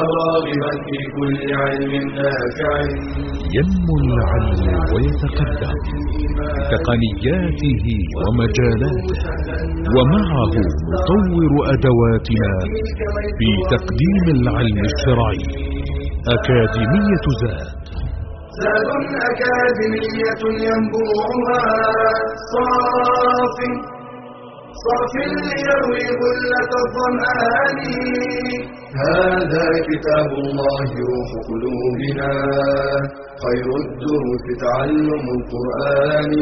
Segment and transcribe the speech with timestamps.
[0.00, 2.72] راغبا في كل علم نافع.
[3.56, 5.76] ينمو العلم ويتقدم
[6.58, 7.84] بتقنياته
[8.22, 9.20] ومجالاته
[9.96, 10.54] ومعه
[10.92, 12.52] نطور أدواتنا
[13.38, 15.42] في تقديم العلم الشرعي.
[16.36, 17.80] أكاديمية زاد.
[18.60, 18.90] زاد
[19.30, 21.62] أكاديمية ينبوعها
[22.52, 23.58] صاف
[24.86, 27.78] صاف ليروي غلة الظمآن.
[29.04, 32.32] هذا كتاب الله روح قلوبنا.
[33.44, 36.32] خير الدروس تعلم القرآن.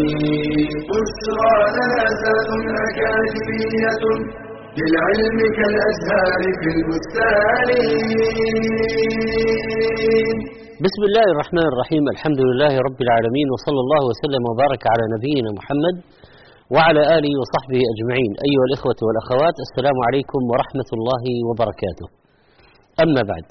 [0.89, 2.51] بشرى لنا زاد
[2.87, 4.05] أكاديمية
[4.79, 7.69] للعلم كالأزهار في البستان.
[10.87, 12.05] بسم الله الرحمن الرحيم.
[12.15, 15.97] الحمد لله رب العالمين وصلى الله وسلم وبارك على نبينا محمد
[16.75, 18.33] وعلى آله وصحبه أجمعين.
[18.47, 22.07] أيها الإخوة والأخوات السلام عليكم ورحمة الله وبركاته.
[23.05, 23.47] أما بعد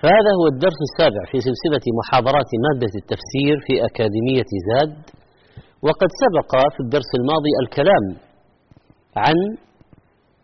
[0.00, 4.94] فهذا هو الدرس السابع في سلسلة محاضرات مادة التفسير في أكاديمية زاد.
[5.86, 8.04] وقد سبق في الدرس الماضي الكلام
[9.24, 9.36] عن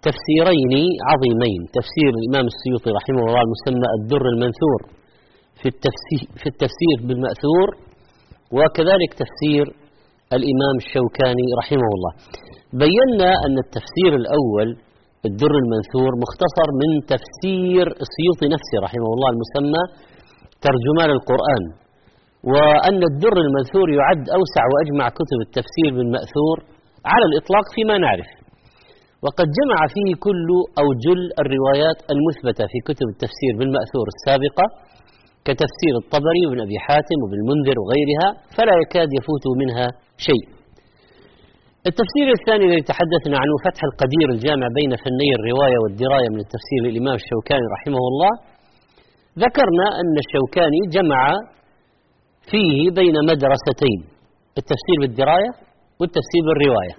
[0.06, 0.74] تفسيرين
[1.10, 1.60] عظيمين.
[1.78, 4.80] تفسير الإمام السيوطي رحمه الله المسمى الدر المنثور
[5.60, 7.68] في التفسير, في التفسير بالمأثور
[8.56, 9.66] وكذلك تفسير
[10.38, 12.12] الإمام الشوكاني رحمه الله.
[12.84, 14.68] بينا أن التفسير الأول
[15.28, 19.82] الدر المنثور مختصر من تفسير السيوطي نفسه رحمه الله المسمى
[20.66, 21.64] ترجمان القرآن.
[22.52, 26.56] وأن الدر المنثور يعد أوسع وأجمع كتب التفسير بالمأثور
[27.12, 28.30] على الإطلاق فيما نعرف.
[29.24, 30.48] وقد جمع فيه كل
[30.80, 34.66] أو جل الروايات المثبتة في كتب التفسير بالمأثور السابقة.
[35.46, 39.86] كتفسير الطبري وابن أبي حاتم وابن المنذر وغيرها فلا يكاد يفوت منها
[40.28, 40.44] شيء.
[41.90, 47.16] التفسير الثاني الذي تحدثنا عنه فتح القدير الجامع بين فني الرواية والدراية من التفسير للإمام
[47.22, 48.32] الشوكاني رحمه الله.
[49.44, 51.20] ذكرنا أن الشوكاني جمع
[52.50, 54.00] فيه بين مدرستين
[54.60, 55.50] التفسير بالدراية
[56.00, 56.94] والتفسير بالرواية.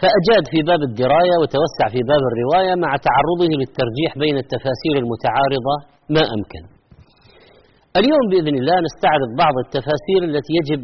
[0.00, 5.74] فأجاد في باب الدراية وتوسع في باب الرواية مع تعرضه للترجيح بين التفاسير المتعارضة
[6.16, 6.62] ما أمكن.
[8.00, 10.80] اليوم بإذن الله نستعرض بعض التفاسير التي يجب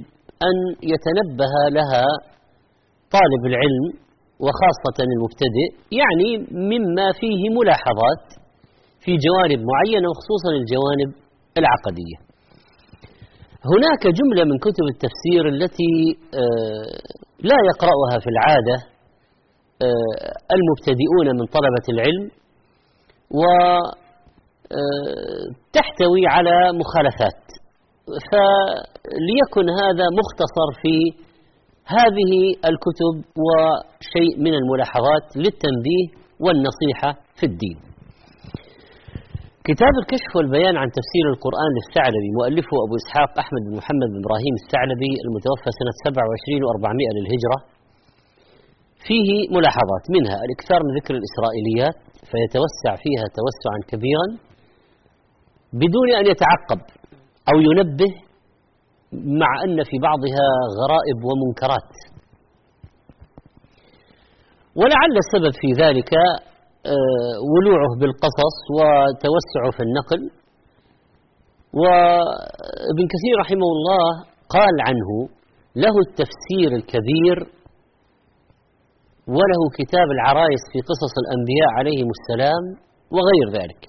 [0.49, 0.57] أن
[0.93, 2.05] يتنبه لها
[3.17, 3.85] طالب العلم
[4.45, 5.69] وخاصة المبتدئ
[6.01, 6.31] يعني
[6.71, 8.25] مما فيه ملاحظات
[9.03, 11.11] في جوانب معينة وخصوصا الجوانب
[11.61, 12.19] العقدية.
[13.73, 15.93] هناك جملة من كتب التفسير التي
[17.51, 18.77] لا يقرأها في العادة
[20.57, 22.27] المبتدئون من طلبة العلم
[25.71, 27.43] وتحتوي على مخالفات.
[28.31, 30.95] فليكن هذا مختصر في
[31.97, 32.33] هذه
[32.71, 33.15] الكتب
[33.47, 36.07] وشيء من الملاحظات للتنبيه
[36.45, 37.79] والنصيحة في الدين.
[39.71, 44.55] كتاب الكشف والبيان عن تفسير القرآن للثعلبي مؤلفه أبو إسحاق أحمد بن محمد بن إبراهيم
[44.63, 47.59] الثعلبي المتوفى سنة 27 و400 للهجرة.
[49.07, 50.05] فيه ملاحظات.
[50.17, 51.97] منها الإكثار من ذكر الإسرائيليات
[52.31, 54.27] فيتوسع فيها توسعا كبيرا
[55.83, 56.81] بدون أن يتعقب
[57.51, 58.13] أو ينبه
[59.43, 60.47] مع أن في بعضها
[60.81, 61.93] غرائب ومنكرات.
[64.81, 66.13] ولعل السبب في ذلك
[67.53, 70.23] ولوعه بالقصص وتوسعه في النقل.
[71.81, 74.07] وابن كثير رحمه الله
[74.57, 75.11] قال عنه
[75.77, 77.56] له التفسير الكبير
[79.37, 82.65] وله كتاب العرايس في قصص الأنبياء عليهم السلام
[83.15, 83.83] وغير ذلك.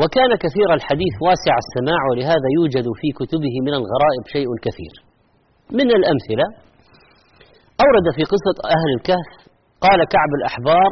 [0.00, 4.94] وكان كثير الحديث واسع السماع ولهذا يوجد في كتبه من الغرائب شيء كثير.
[5.78, 6.46] من الأمثلة
[7.84, 9.30] أورد في قصة أهل الكهف
[9.86, 10.90] قال كعب الأحبار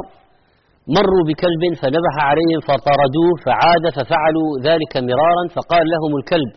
[0.96, 6.50] مروا بكلب فنبح عليهم فطردوه فعاد ففعلوا ذلك مرارا فقال لهم الكلب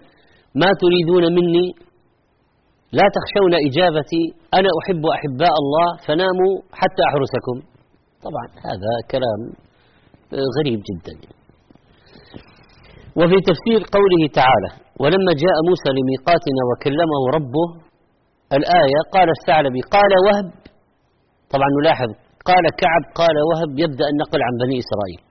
[0.62, 1.68] ما تريدون مني؟
[2.98, 4.24] لا تخشون إجابتي
[4.58, 7.58] أنا أحب أحباء الله فناموا حتى أحرسكم.
[8.26, 9.42] طبعا هذا كلام
[10.58, 11.16] غريب جدا.
[13.20, 14.70] وفي تفسير قوله تعالى
[15.02, 17.68] ولما جاء موسى لميقاتنا وكلمه ربه
[18.58, 20.50] الآية قال الثعلبي قال وهب.
[21.54, 22.10] طبعا نلاحظ
[22.50, 25.22] قال كعب قال وهب يبدأ النقل عن بني إسرائيل.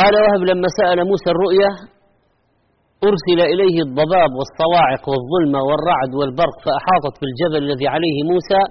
[0.00, 1.70] قال وهب لما سأل موسى الرؤيا
[3.10, 8.62] أرسل إليه الضباب والصواعق والظلمة والرعد والبرق فأحاطت بالجبل الذي عليه موسى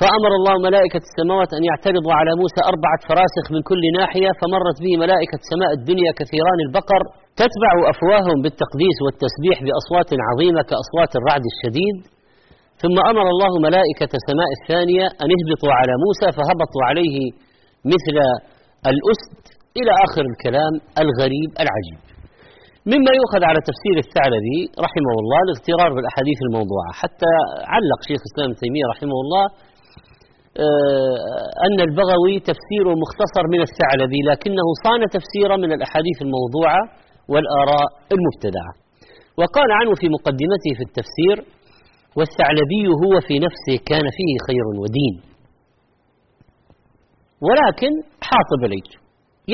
[0.00, 4.92] فأمر الله ملائكة السماوات أن يعترضوا على موسى أربعة فراسخ من كل ناحية فمرت به
[5.04, 7.02] ملائكة سماء الدنيا كثيران البقر
[7.40, 11.98] تتبع أفواههم بالتقديس والتسبيح بأصوات عظيمة كأصوات الرعد الشديد.
[12.82, 17.16] ثم أمر الله ملائكة سماء الثانية أن اهبطوا على موسى فهبطوا عليه
[17.94, 18.16] مثل
[18.92, 19.42] الأسد
[19.78, 20.72] إلى آخر الكلام
[21.02, 22.07] الغريب العجيب.
[22.92, 26.90] مما يؤخذ على تفسير الثعلبي رحمه الله الاغترار بالأحاديث الموضوعة.
[27.00, 27.32] حتى
[27.74, 29.44] علق شيخ الإسلام تيمية رحمه الله
[30.66, 36.80] آه، أن البغوي تفسيره مختصر من الثعلبي لكنه صان تفسيرا من الأحاديث الموضوعة
[37.32, 38.72] والآراء المبتدعة.
[39.40, 41.36] وقال عنه في مقدمته في التفسير
[42.18, 45.14] والثعلبي هو في نفسه كان فيه خير ودين.
[47.46, 47.92] ولكن
[48.28, 48.88] حاطب ليج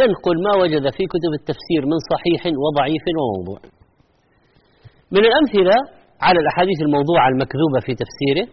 [0.00, 3.60] ينقل ما وجد في كتب التفسير من صحيح وضعيف وموضوع.
[5.14, 5.76] من الأمثلة
[6.26, 8.46] على الأحاديث الموضوعة المكذوبة في تفسيره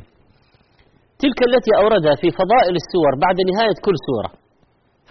[1.23, 4.29] تلك التي أوردها في فضائل السور بعد نهاية كل سورة.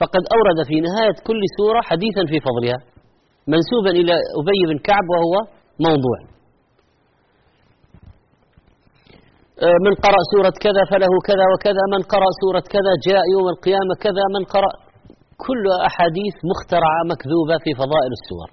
[0.00, 2.78] فقد أورد في نهاية كل سورة حديثا في فضلها
[3.52, 5.34] منسوبا إلى أبي بن كعب وهو
[5.88, 6.18] موضوع.
[9.66, 13.92] آه، من قرأ سورة كذا فله كذا وكذا من قرأ سورة كذا جاء يوم القيامة
[14.04, 14.72] كذا من قرأ
[15.46, 18.48] كل أحاديث مخترعة مكذوبة في فضائل السور.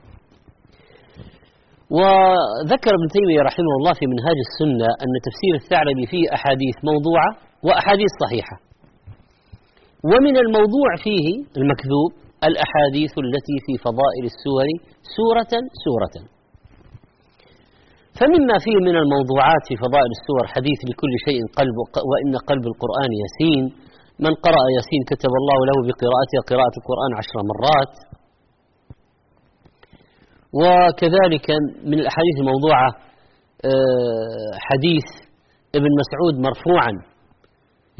[1.97, 7.29] وذكر ابن تيمية رحمه الله في منهاج السنة أن تفسير الثعلبي فيه أحاديث موضوعة
[7.65, 8.55] وأحاديث صحيحة.
[10.11, 11.27] ومن الموضوع فيه
[11.59, 12.11] المكذوب
[12.49, 14.67] الأحاديث التي في فضائل السور
[15.17, 15.53] سورة
[15.85, 16.15] سورة.
[18.19, 21.77] فمما فيه من الموضوعات في فضائل السور حديث لكل شيء قلب
[22.09, 23.63] وإن قلب القرآن يسين
[24.25, 27.93] من قرأ ياسين كتب الله له بقراءته قراءة القرآن عشر مرات.
[30.61, 31.47] وكذلك
[31.89, 32.89] من الأحاديث الموضوعة
[33.71, 35.07] آه، حديث
[35.77, 36.93] ابن مسعود مرفوعا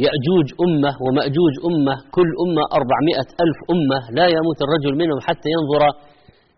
[0.05, 5.81] يأجوج أمة ومأجوج أمة كل أمة أربعمائة ألف أمة لا يموت الرجل منهم حتى ينظر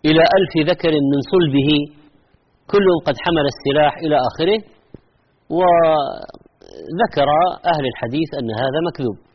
[0.08, 1.70] إلى ألف ذكر من صلبه.
[2.74, 4.60] كلهم قد حمل السلاح إلى آخره
[5.58, 7.30] وذكر
[7.74, 9.29] أهل الحديث أن هذا مكذوب.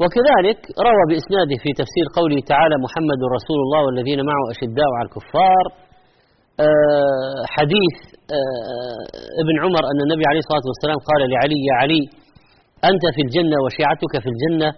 [0.00, 0.58] وكذلك
[0.88, 5.64] روى بإسناده في تفسير قوله تعالى محمد رسول الله والذين معه أشداء على الكفار
[6.66, 7.96] آه، حديث
[8.36, 9.02] آه،
[9.42, 12.02] ابن عمر أن النبي عليه الصلاة والسلام قال لعلي يا علي
[12.90, 14.68] أنت في الجنة وشيعتك في الجنة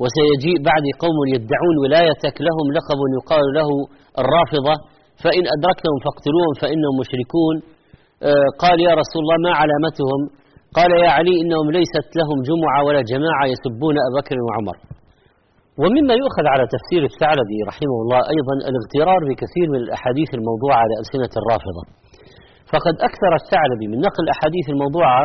[0.00, 3.68] وسيجيء بعدي قوم يدعون ولايتك لهم لقب يقال له
[4.22, 4.74] الرافضة
[5.22, 7.54] فإن أدركتهم فاقتلوهم فإنهم مشركون.
[8.28, 10.20] آه، قال يا رسول الله ما علامتهم؟
[10.76, 14.76] قال يا علي إنهم ليست لهم جمعة ولا جماعة يسبون أبا بكر وعمر.
[15.82, 21.32] ومما يؤخذ على تفسير الثعلبي رحمه الله أيضا الاغترار بكثير من الأحاديث الموضوعة على ألسنة
[21.40, 21.82] الرافضة.
[22.72, 25.22] فقد أكثر الثعلبي من نقل الأحاديث الموضوعة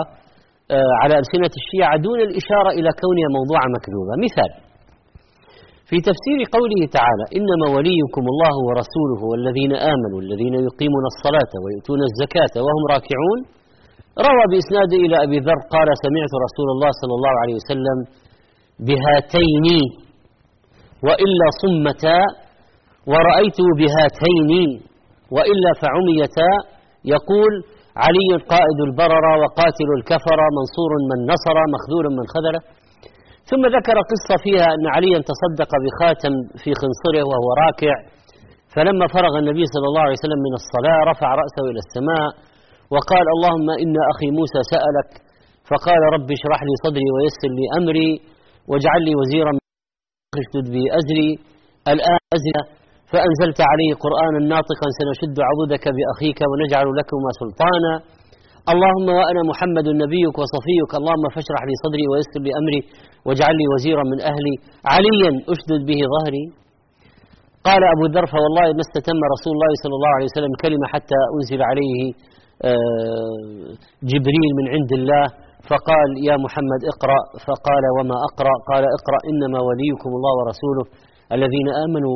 [0.75, 4.13] آه، على ألسنة الشيعة دون الإشارة إلى كونها موضوعة مكذوبة.
[4.25, 4.51] مثال
[5.89, 12.53] في تفسير قوله تعالى إنما وليكم الله ورسوله والذين آمنوا الذين يقيمون الصلاة ويؤتون الزكاة
[12.65, 13.39] وهم راكعون
[14.27, 17.97] روى بإسناده إلى أبي ذر قال سمعت رسول الله صلى الله عليه وسلم
[18.87, 19.67] بهاتين
[21.07, 22.19] وإلا صمتا
[23.11, 24.51] ورأيته بهاتين
[25.35, 26.51] وإلا فعميتا
[27.13, 27.53] يقول
[28.05, 32.61] علي قائد البرر وقاتل الكفر منصور من نصر مخذول من خذله.
[33.49, 37.95] ثم ذكر قصة فيها أن عليا تصدق بخاتم في خنصره وهو راكع
[38.73, 42.27] فلما فرغ النبي صلى الله عليه وسلم من الصلاة رفع رأسه إلى السماء
[42.93, 45.09] وقال اللهم إن أخي موسى سألك.
[45.69, 48.11] فقال رب اشرح لي صدري ويسر لي أمري
[48.69, 49.51] واجعل لي وزيرا
[50.41, 51.29] اشدد به أزري.
[51.93, 52.61] الآن أزري.
[53.11, 57.93] فأنزلت عليه قرآنا ناطقا سنشد عضدك بأخيك ونجعل لكما سلطانا.
[58.73, 60.91] اللهم وأنا محمد نبيك وصفيك.
[60.99, 62.81] اللهم فاشرح لي صدري ويسر لي أمري
[63.27, 64.55] واجعل لي وزيرا من أهلي.
[64.93, 66.45] عليا أشدد به ظهري.
[67.67, 71.61] قال أبو ذر فوالله ما استتم رسول الله صلى الله عليه وسلم كلمة حتى أنزل
[71.69, 72.01] عليه
[74.11, 75.25] جبريل من عند الله
[75.69, 77.19] فقال يا محمد اقرأ.
[77.47, 80.85] فقال وما أقرأ؟ قال اقرأ إنما وليكم الله ورسوله
[81.35, 82.15] الذين آمنوا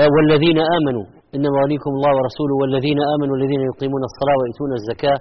[0.00, 5.18] آه، والذين آمنوا إنما وليكم الله ورسوله والذين آمنوا الذين يقيمون الصلاة ويؤتون الزكاة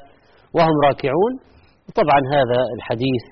[0.55, 1.31] وهم راكعون.
[2.00, 3.24] طبعا هذا الحديث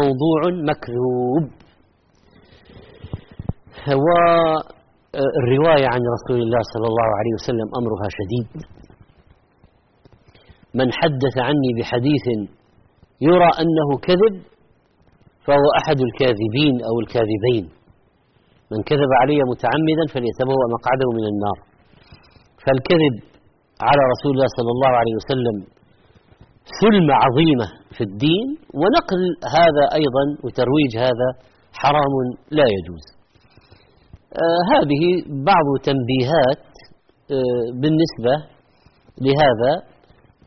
[0.00, 1.44] موضوع مكذوب.
[4.04, 8.48] والرواية عن رسول الله صلى الله عليه وسلم أمرها شديد.
[10.74, 12.26] من حدث عني بحديث
[13.28, 14.34] يرى أنه كذب
[15.46, 17.64] فهو أحد الكاذبين أو الكاذبين.
[18.72, 21.58] من كذب علي متعمدا فليتبوأ مقعده من النار.
[22.64, 23.14] فالكذب
[23.88, 25.56] على رسول الله صلى الله عليه وسلم
[26.80, 28.46] ثلمة عظيمة في الدين
[28.80, 29.22] ونقل
[29.56, 31.28] هذا أيضا وترويج هذا
[31.80, 32.14] حرام
[32.58, 33.04] لا يجوز.
[34.42, 35.02] آه هذه
[35.50, 36.64] بعض تنبيهات
[37.36, 38.34] آه بالنسبة
[39.26, 39.91] لهذا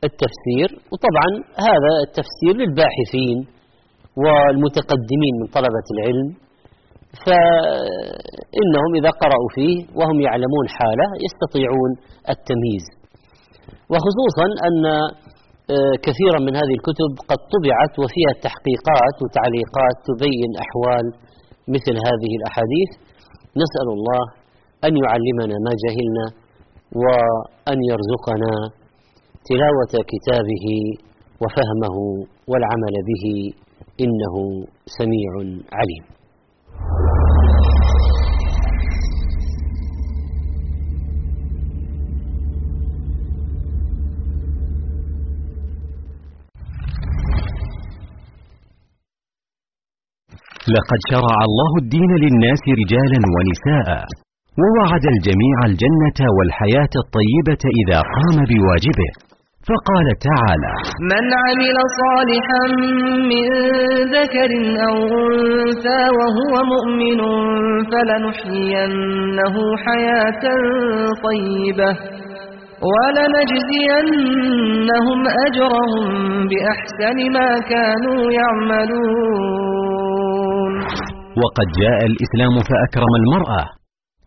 [0.04, 1.30] التفسير وطبعا
[1.70, 3.38] هذا التفسير للباحثين
[4.24, 6.30] والمتقدمين من طلبة العلم
[7.26, 11.92] فإنهم إذا قرأوا فيه وهم يعلمون حالة يستطيعون
[12.34, 12.86] التمييز.
[13.92, 14.78] وخصوصا أن
[15.76, 21.06] آه، كثيرا من هذه الكتب قد طبعت وفيها تحقيقات وتعليقات تبين أحوال
[21.76, 22.92] مثل هذه الأحاديث.
[23.64, 24.24] نسأل الله
[24.88, 26.26] أن يعلمنا ما جهلنا
[27.02, 28.54] وأن يرزقنا
[29.50, 30.66] تلاوة كتابه
[31.42, 31.96] وفهمه
[32.48, 33.26] والعمل به
[34.04, 34.36] إنه
[34.98, 35.32] سميع
[35.78, 36.04] عليم.
[50.76, 54.06] لقد شرع الله الدين للناس رجالا ونساء
[54.62, 59.35] ووعد الجميع الجنة والحياة الطيبة إذا قام بواجبه.
[59.70, 60.74] فقال تعالى
[61.12, 62.64] من عمل صالحا
[63.32, 63.48] من
[64.16, 64.52] ذكر
[64.88, 67.20] أو أنثى وهو مؤمن
[67.92, 69.56] فلنحيينه
[69.86, 70.44] حياة
[71.28, 71.92] طيبة
[72.92, 76.06] ولنجزينهم أجرهم
[76.50, 79.94] بأحسن ما كانوا يعملون.
[81.42, 83.64] وقد جاء الإسلام فأكرم المرأة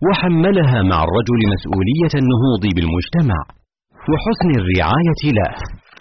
[0.06, 3.38] وحملها مع الرجل مسؤولية النهوض بالمجتمع.
[4.10, 5.52] وحسن الرعاية له.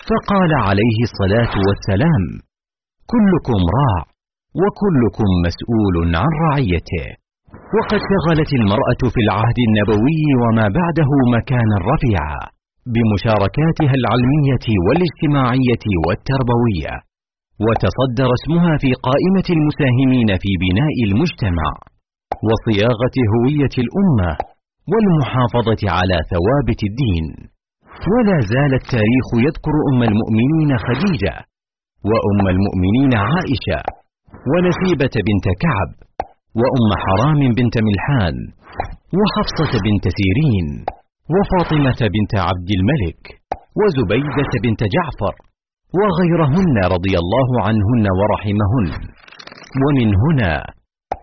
[0.09, 2.23] فقال عليه الصلاة والسلام
[3.13, 3.99] كلكم راع
[4.61, 7.07] وكلكم مسؤول عن رعيته.
[7.75, 12.43] وقد شغلت المرأة في العهد النبوي وما بعده مكانا رفيعا
[12.93, 16.93] بمشاركاتها العلمية والاجتماعية والتربوية.
[17.65, 21.69] وتصدر اسمها في قائمة المساهمين في بناء المجتمع
[22.47, 24.31] وصياغة هوية الأمة
[24.91, 27.25] والمحافظة على ثوابت الدين.
[28.13, 31.35] ولا زال التاريخ يذكر أم المؤمنين خديجة
[32.09, 33.79] وأم المؤمنين عائشة
[34.51, 35.89] ونسيبة بنت كعب
[36.59, 38.35] وأم حرام بنت ملحان
[39.17, 40.67] وحفصة بنت سيرين
[41.33, 43.21] وفاطمة بنت عبد الملك
[43.79, 45.33] وزبيدة بنت جعفر
[45.99, 48.87] وغيرهن رضي الله عنهن ورحمهن.
[49.83, 50.53] ومن هنا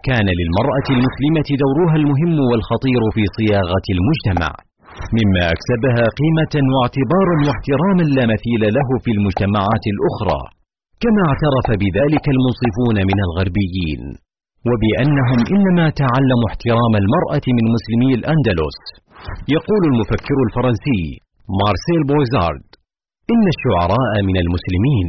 [0.09, 4.51] كان للمرأة المسلمة دورها المهم والخطير في صياغة المجتمع.
[5.19, 10.41] مما أكسبها قيمة واعتبارا واحتراما لا مثيل له في المجتمعات الأخرى
[11.03, 14.03] كما اعترف بذلك المنصفون من الغربيين
[14.69, 18.79] وبأنهم إنما تعلموا احترام المرأة من مسلمي الأندلس.
[19.57, 21.03] يقول المفكر الفرنسي
[21.61, 22.67] مارسيل بويزارد
[23.33, 25.09] إن الشعراء من المسلمين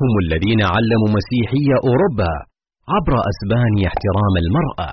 [0.00, 2.32] هم الذين علموا مسيحي أوروبا
[2.94, 4.90] عبر أسبانيا احترام المرأة.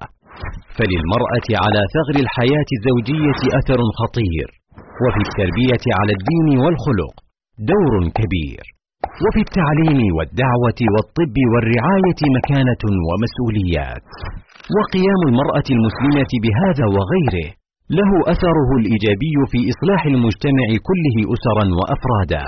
[0.78, 4.48] فللمرأة على ثغر الحياة الزوجية أثر خطير
[5.04, 7.14] وفي التربية على الدين والخلق
[7.72, 8.64] دور كبير
[9.24, 14.08] وفي التعليم والدعوة والطب والرعاية مكانة ومسؤوليات.
[14.78, 17.50] وقيام المرأة المسلمة بهذا وغيره
[17.98, 22.46] له أثره الإيجابي في إصلاح المجتمع كله أسرا وأفرادا.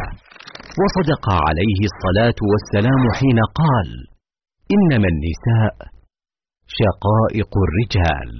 [0.81, 3.89] وصدق عليه الصلاة والسلام حين قال
[4.75, 5.73] إنما النساء
[6.75, 8.31] شقائق الرجال.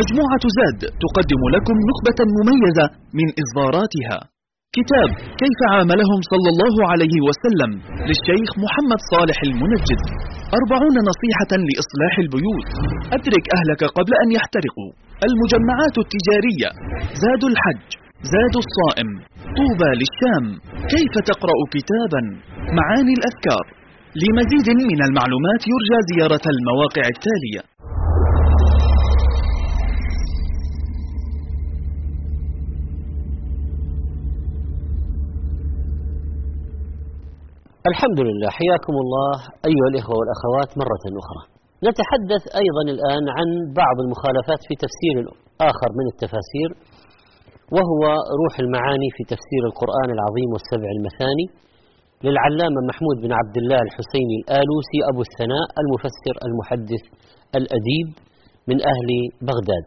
[0.00, 2.86] مجموعة زاد تقدم لكم نخبة مميزة
[3.18, 4.18] من إصداراتها.
[4.76, 5.10] كتاب
[5.42, 7.70] كيف عاملهم صلى الله عليه وسلم
[8.08, 10.00] للشيخ محمد صالح المنجد.
[10.58, 12.68] أربعون نصيحة لإصلاح البيوت.
[13.16, 14.90] أدرك أهلك قبل أن يحترقوا.
[15.28, 16.68] المجمعات التجارية.
[17.24, 18.07] زاد الحج.
[18.22, 19.10] زاد الصائم.
[19.58, 20.44] طوبى للشام.
[20.94, 22.22] كيف تقرأ كتابا؟
[22.78, 23.64] معاني الأذكار.
[24.22, 27.62] لمزيد من المعلومات يرجى زيارة المواقع التالية.
[37.90, 38.48] الحمد لله.
[38.50, 39.34] حياكم الله
[39.70, 41.42] أيها الإخوة والأخوات مرة أخرى.
[41.88, 43.48] نتحدث أيضا الآن عن
[43.80, 45.16] بعض المخالفات في تفسير
[45.70, 46.97] آخر من التفاسير.
[47.76, 48.02] وهو
[48.42, 51.46] روح المعاني في تفسير القرآن العظيم والسبع المثاني
[52.24, 57.04] للعلامة محمود بن عبد الله الحسيني الآلوسي أبو الثناء المفسر المحدث
[57.60, 58.08] الأديب
[58.70, 59.08] من أهل
[59.48, 59.86] بغداد.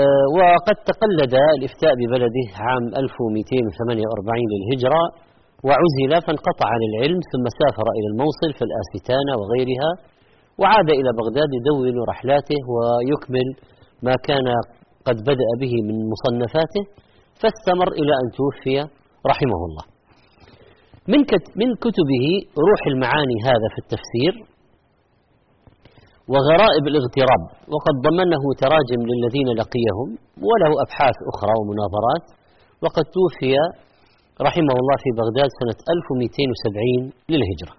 [0.00, 5.02] آه، وقد تقلد الإفتاء ببلده عام 1248 للهجرة
[5.66, 9.90] وعزل فانقطع عن العلم ثم سافر إلى الموصل في الآستانة وغيرها
[10.60, 13.48] وعاد إلى بغداد يدون رحلاته ويكمل
[14.06, 14.46] ما كان
[15.06, 16.82] قد بدأ به من مصنفاته
[17.40, 18.76] فاستمر إلى أن توفي
[19.30, 19.84] رحمه الله.
[21.12, 21.20] من
[21.62, 22.26] من كتبه
[22.68, 24.34] روح المعاني هذا في التفسير
[26.32, 27.42] وغرائب الاغتراب
[27.74, 30.08] وقد ضمنه تراجم للذين لقيهم
[30.48, 32.24] وله أبحاث أخرى ومناظرات
[32.82, 33.52] وقد توفي
[34.48, 37.74] رحمه الله في بغداد سنة 1270 للهجرة.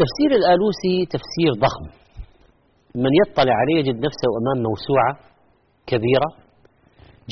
[0.00, 1.86] تفسير الآلوسي تفسير ضخم.
[3.04, 5.29] من يطلع عليه يجد نفسه أمام موسوعة
[5.92, 6.28] كبيرة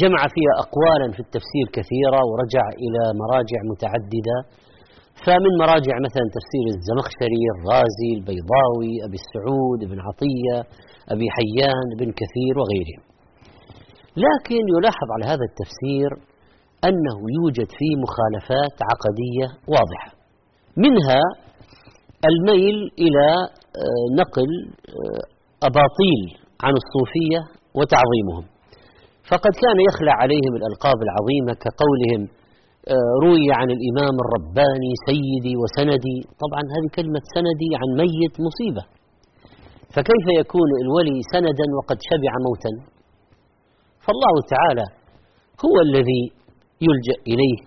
[0.03, 4.39] جمع فيها أقوالا في التفسير كثيرة ورجع إلى مراجع متعددة.
[5.25, 10.57] فمن مراجع مثلا تفسير الزمخشري الرازي البيضاوي أبي السعود ابن عطية
[11.15, 13.03] أبي حيان ابن كثير وغيرهم.
[14.27, 16.11] لكن يلاحظ على هذا التفسير
[16.89, 20.11] أنه يوجد فيه مخالفات عقدية واضحة.
[20.85, 21.21] منها
[22.31, 23.29] الميل إلى
[23.83, 24.51] آه، نقل
[24.89, 25.23] آه،
[25.69, 26.23] أباطيل
[26.65, 27.41] عن الصوفية
[27.79, 28.45] وتعظيمهم.
[29.31, 32.23] فقد كان يخلع عليهم الألقاب العظيمة كقولهم
[32.95, 36.19] آه، روي عن الإمام الرباني سيدي وسندي.
[36.43, 38.85] طبعا هذه كلمة سندي عن ميت مصيبة.
[39.95, 42.73] فكيف يكون الولي سندا وقد شبع موتا؟
[44.05, 44.87] فالله تعالى
[45.65, 46.23] هو الذي
[46.87, 47.59] يلجأ إليه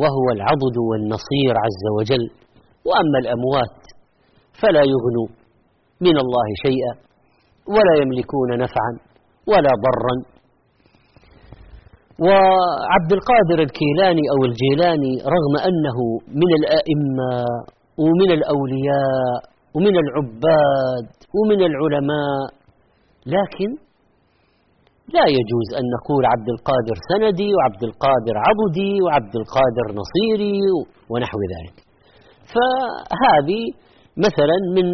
[0.00, 2.24] وهو العضد والنصير عز وجل.
[2.88, 3.78] وأما الأموات
[4.60, 5.28] فلا يغنوا
[6.06, 6.92] من الله شيئا
[7.74, 9.09] ولا يملكون نفعا.
[9.48, 10.14] ولا ضرا.
[12.26, 15.98] وعبد القادر الكيلاني أو الجيلاني رغم أنه
[16.40, 17.32] من الأئمة
[18.02, 19.38] ومن الأولياء
[19.74, 21.06] ومن العباد
[21.38, 22.46] ومن العلماء
[23.26, 23.70] لكن
[25.16, 30.60] لا يجوز أن نقول عبد القادر سندي وعبد القادر عضدي وعبد القادر نصيري
[31.10, 31.76] ونحو ذلك.
[32.52, 33.62] فهذه
[34.26, 34.86] مثلا من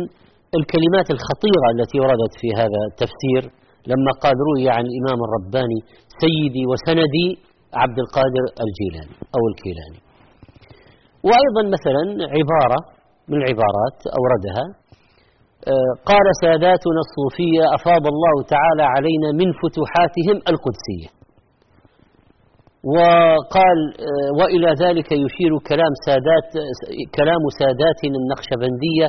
[0.58, 3.42] الكلمات الخطيرة التي وردت في هذا التفسير.
[3.90, 5.80] لما قال روي عن الإمام الرباني
[6.22, 7.28] سيدي وسندي
[7.82, 10.00] عبد القادر الجيلاني أو الكيلاني.
[11.28, 12.02] وأيضا مثلا
[12.36, 12.78] عبارة
[13.30, 14.64] من العبارات أوردها
[15.72, 21.08] آه، قال ساداتنا الصوفية أفاض الله تعالى علينا من فتوحاتهم القدسية.
[22.94, 23.78] وقال
[24.08, 26.48] آه، وإلى ذلك يشير كلام سادات
[27.18, 29.06] كلام ساداتنا النقشبندية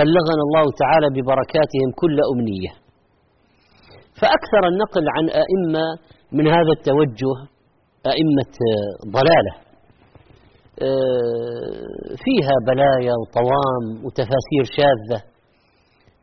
[0.00, 2.72] بلغنا الله تعالى ببركاتهم كل أمنية.
[4.20, 5.84] فأكثر النقل عن أئمة
[6.32, 7.32] من هذا التوجه
[8.12, 8.54] أئمة
[9.16, 9.54] ضلالة.
[10.82, 15.20] آه، فيها بلايا وطوام وتفاسير شاذة.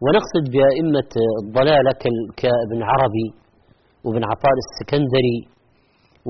[0.04, 1.12] ونقصد بأئمة
[1.44, 1.92] الضلالة
[2.42, 3.28] كابن عربي
[4.04, 5.40] وابن عطاء السكندري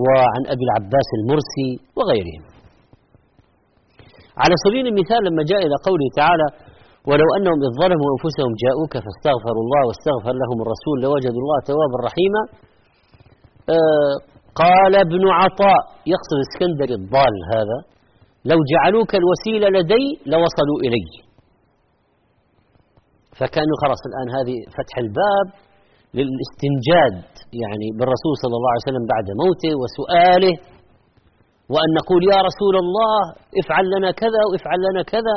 [0.03, 2.43] وعن أبي العباس المرسي وغيرهم.
[4.41, 6.47] على سبيل المثال لما جاء إلى قوله تعالى
[7.09, 12.41] ولو أنهم إذ ظلموا أنفسهم جاءوك فاستغفروا الله واستغفر لهم الرسول لوجدوا الله توابا رحيما
[13.77, 14.15] آه
[14.63, 15.81] قال ابن عطاء
[16.13, 17.77] يقصد اسكندر الضال هذا
[18.51, 21.07] لو جعلوك الوسيلة لدي لوصلوا إلي.
[23.39, 25.47] فكانوا خلاص الآن هذه فتح الباب
[26.17, 27.17] للاستنجاد
[27.61, 30.55] يعني بالرسول صلى الله عليه وسلم بعد موته وسؤاله
[31.73, 33.17] وأن نقول يا رسول الله
[33.61, 35.35] افعل لنا كذا وافعل لنا كذا.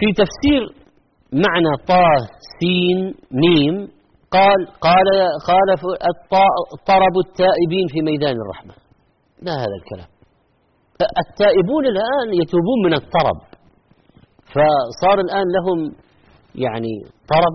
[0.00, 0.62] في تفسير
[1.32, 2.10] معنى طا
[2.60, 2.98] سين
[3.44, 3.76] ميم
[4.36, 5.06] قال قال
[5.50, 5.68] قال
[6.86, 8.74] طرب التائبين في ميدان الرحمة.
[9.42, 10.10] ما هذا الكلام؟
[11.24, 13.38] التائبون الآن يتوبون من الطرب.
[14.52, 15.78] فصار الآن لهم
[16.54, 16.94] يعني
[17.34, 17.54] طرب.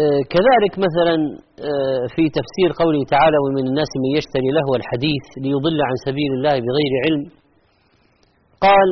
[0.00, 1.16] آه، كذلك مثلا
[1.70, 6.54] آه، في تفسير قوله تعالى ومن الناس من يشتري لهو الحديث ليضل عن سبيل الله
[6.66, 7.22] بغير علم
[8.66, 8.88] قال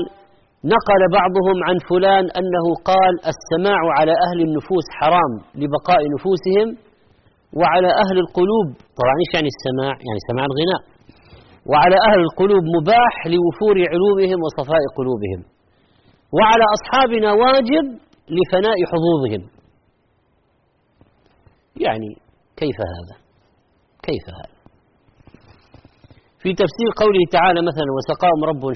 [0.74, 6.68] نقل بعضهم عن فلان أنه قال السماع على أهل النفوس حرام لبقاء نفوسهم
[7.59, 8.66] وعلى أهل القلوب.
[8.98, 10.83] طبعا إيش يعني السماع؟ يعني سماع الغناء.
[11.70, 15.40] وعلى أهل القلوب مباح لوفور علومهم وصفاء قلوبهم.
[16.37, 17.85] وعلى أصحابنا واجب
[18.37, 19.42] لفناء حظوظهم.
[21.87, 22.11] يعني
[22.57, 23.16] كيف هذا؟
[24.02, 24.56] كيف هذا؟
[26.47, 28.75] في تفسير قوله تعالى مثلا وسقاهم ربهم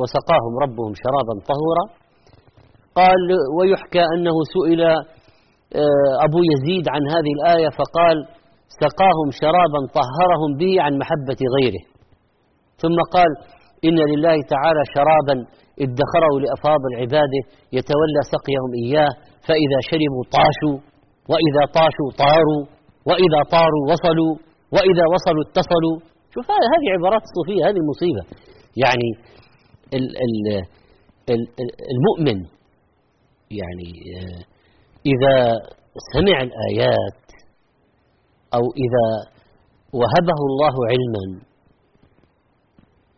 [0.00, 1.84] وسقاهم ربهم شرابا طهورا
[3.00, 3.20] قال
[3.58, 4.80] ويحكى أنه سئل
[5.82, 8.16] آه، أبو يزيد عن هذه الآية فقال
[8.82, 11.82] سقاهم شرابا طهرهم به عن محبة غيره.
[12.82, 13.30] ثم قال
[13.86, 15.36] إن لله تعالى شرابا
[15.84, 17.42] ادخره لأفاضل عباده
[17.76, 19.12] يتولى سقيهم إياه
[19.46, 20.76] فإذا شربوا طاشوا
[21.30, 22.62] وإذا طاشوا طاروا
[23.08, 24.34] وإذا طاروا وصلوا
[24.74, 25.96] وإذا وصلوا اتصلوا
[26.34, 28.22] شوف هذه عبارات الصوفية هذه المصيبة
[28.84, 29.08] يعني
[31.94, 32.46] المؤمن
[33.50, 34.44] يعني آه،
[35.06, 35.34] إذا
[36.12, 37.20] سمع الآيات
[38.54, 39.06] أو إذا
[39.92, 41.40] وهبه الله علما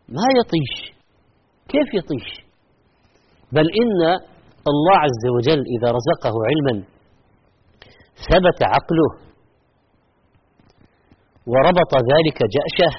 [0.08, 0.92] ما يطيش.
[1.68, 2.46] كيف يطيش؟
[3.52, 4.02] بل إن
[4.68, 6.84] الله عز وجل إذا رزقه علما
[8.28, 9.29] ثبت عقله
[11.52, 12.92] وربط ذلك جأشه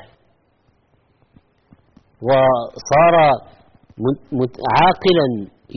[2.28, 3.16] وصار
[4.78, 5.28] عاقلا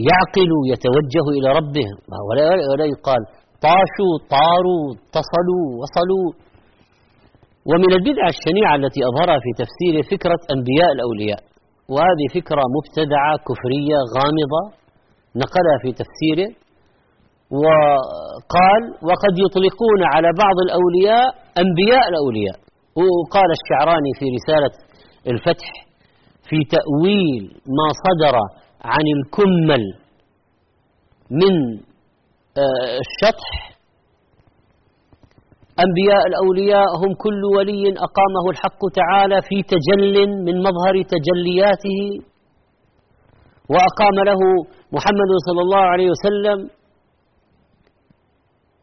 [0.08, 1.88] يعقل يتوجه إلى ربه.
[2.28, 3.22] ولا, ولا يقال
[3.66, 6.28] طاشوا طاروا اتصلوا وصلوا.
[7.70, 11.40] ومن البدع الشنيعة التي أظهرها في تفسيره فكرة أنبياء الأولياء.
[11.92, 14.62] وهذه فكرة مبتدعة كفرية غامضة
[15.42, 16.50] نقلها في تفسيره.
[17.62, 21.26] وقال وقد يطلقون على بعض الأولياء
[21.62, 22.63] أنبياء الأولياء.
[22.96, 24.74] وقال الشعراني في رسالة
[25.33, 25.68] الفتح
[26.48, 27.42] في تأويل
[27.78, 28.37] ما صدر
[28.85, 29.85] عن الكمل
[31.30, 31.54] من
[32.59, 33.74] آه، الشطح.
[35.85, 42.00] أنبياء الأولياء هم كل ولي أقامه الحق تعالى في تجل من مظهر تجلياته
[43.70, 44.40] وأقام له
[44.92, 46.59] محمد صلى الله عليه وسلم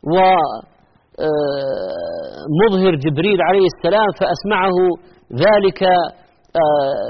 [0.04, 0.81] ومظهر
[1.20, 4.78] آه، جبريل عليه السلام فأسمعه
[5.46, 5.84] ذلك
[6.62, 7.08] آه،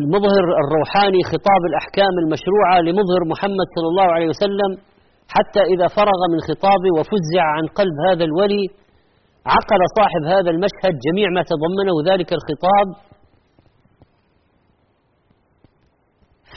[0.00, 4.70] المظهر الروحاني خطاب الأحكام المشروعة لمظهر محمد صلى الله عليه وسلم
[5.34, 8.64] حتى إذا فرغ من خطابه وفزع عن قلب هذا الولي
[9.46, 12.88] عقل صاحب هذا المشهد جميع ما تضمنه ذلك الخطاب.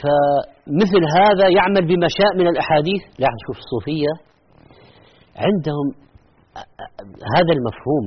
[0.01, 3.01] فمثل هذا يعمل بما شاء من الأحاديث.
[3.19, 4.13] لا شوف الصوفية
[5.45, 5.87] عندهم
[7.35, 8.05] هذا المفهوم.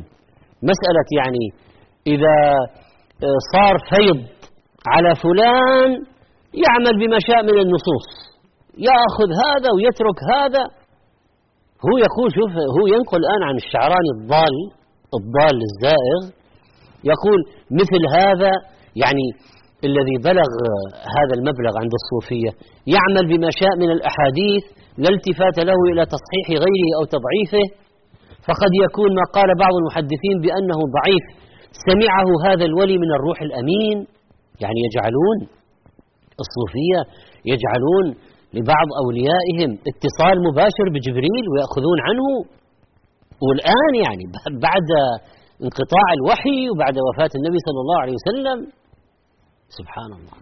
[0.70, 1.44] مسألة يعني
[2.06, 2.36] إذا
[3.52, 4.20] صار فيض
[4.92, 5.90] على فلان
[6.64, 8.06] يعمل بما شاء من النصوص.
[8.88, 10.64] يأخذ هذا ويترك هذا.
[11.86, 14.56] هو يقول شوف هو ينقل الآن عن الشعراني الضال
[15.18, 16.20] الضال الزائغ
[17.12, 17.40] يقول
[17.80, 18.52] مثل هذا
[19.02, 19.26] يعني
[19.88, 20.50] الذي بلغ
[21.16, 22.50] هذا المبلغ عند الصوفية
[22.94, 24.64] يعمل بما شاء من الأحاديث
[24.98, 27.64] لا التفات له إلى تصحيح غيره أو تضعيفه.
[28.48, 31.24] فقد يكون ما قال بعض المحدثين بأنه ضعيف.
[31.88, 33.96] سمعه هذا الولي من الروح الأمين.
[34.62, 35.38] يعني يجعلون
[36.44, 37.00] الصوفية
[37.52, 38.06] يجعلون
[38.56, 42.26] لبعض أوليائهم اتصال مباشر بجبريل ويأخذون عنه.
[43.46, 44.24] والآن يعني
[44.66, 44.88] بعد
[45.64, 48.58] انقطاع الوحي وبعد وفاة النبي صلى الله عليه وسلم
[49.78, 50.36] سبحان الله.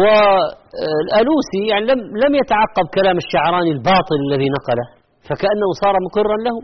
[0.00, 5.03] والألوسي يعني لم لم يتعقب كلام الشعراني الباطل الذي نقله.
[5.28, 6.56] فكأنه صار مقرا له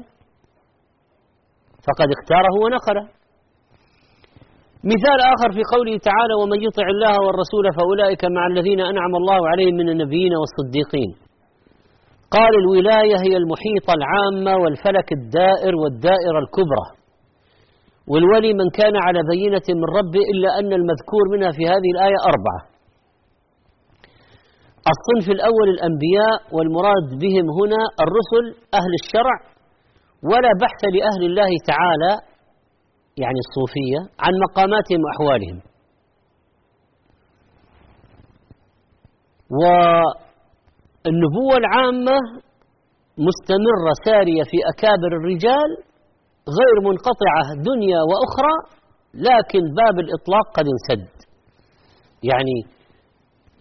[1.87, 3.05] فقد اختاره ونقله.
[4.92, 9.75] مثال آخر في قوله تعالى ومن يطع الله والرسول فأولئك مع الذين أنعم الله عليهم
[9.81, 11.11] من النبيين والصديقين
[12.37, 16.87] قال الولاية هي المحيطة العامة والفلك الدائر والدائرة الكبرى
[18.11, 22.61] والولي من كان على بينة من ربه إلا أن المذكور منها في هذه الآية أربعة.
[24.93, 29.37] الصنف الأول الأنبياء والمراد بهم هنا الرسل أهل الشرع
[30.23, 32.12] ولا بحث لأهل الله تعالى
[33.23, 35.59] يعني الصوفية عن مقاماتهم وأحوالهم.
[41.07, 42.16] والنبوة العامة
[43.29, 45.71] مستمرة سارية في أكابر الرجال
[46.59, 48.55] غير منقطعة دنيا وأخرى
[49.14, 51.09] لكن باب الإطلاق قد انسد.
[52.23, 52.80] يعني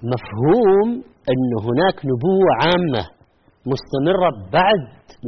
[0.04, 0.90] مفهوم
[1.32, 3.04] أن هناك نبوة عامة
[3.72, 4.82] مستمرة بعد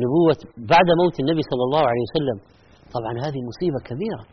[0.03, 2.37] نبوة بعد موت النبي صلى الله عليه وسلم.
[2.95, 4.23] طبعا هذه مصيبة كبيرة.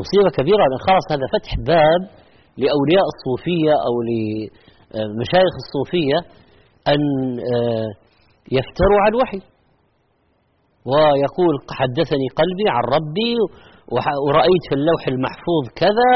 [0.00, 0.62] مصيبة كبيرة.
[0.70, 2.00] لأن خلاص هذا فتح باب
[2.62, 6.18] لأولياء الصوفية أو لمشايخ الصوفية
[6.92, 7.02] أن
[7.54, 7.88] آه،
[8.56, 9.40] يفتروا على الوحي.
[10.90, 13.34] ويقول حدثني قلبي عن ربي
[14.26, 16.12] ورأيت في اللوح المحفوظ كذا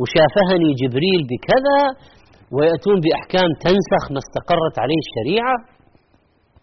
[0.00, 1.80] وشافهني جبريل بكذا
[2.56, 5.54] ويأتون بأحكام تنسخ ما استقرت عليه الشريعة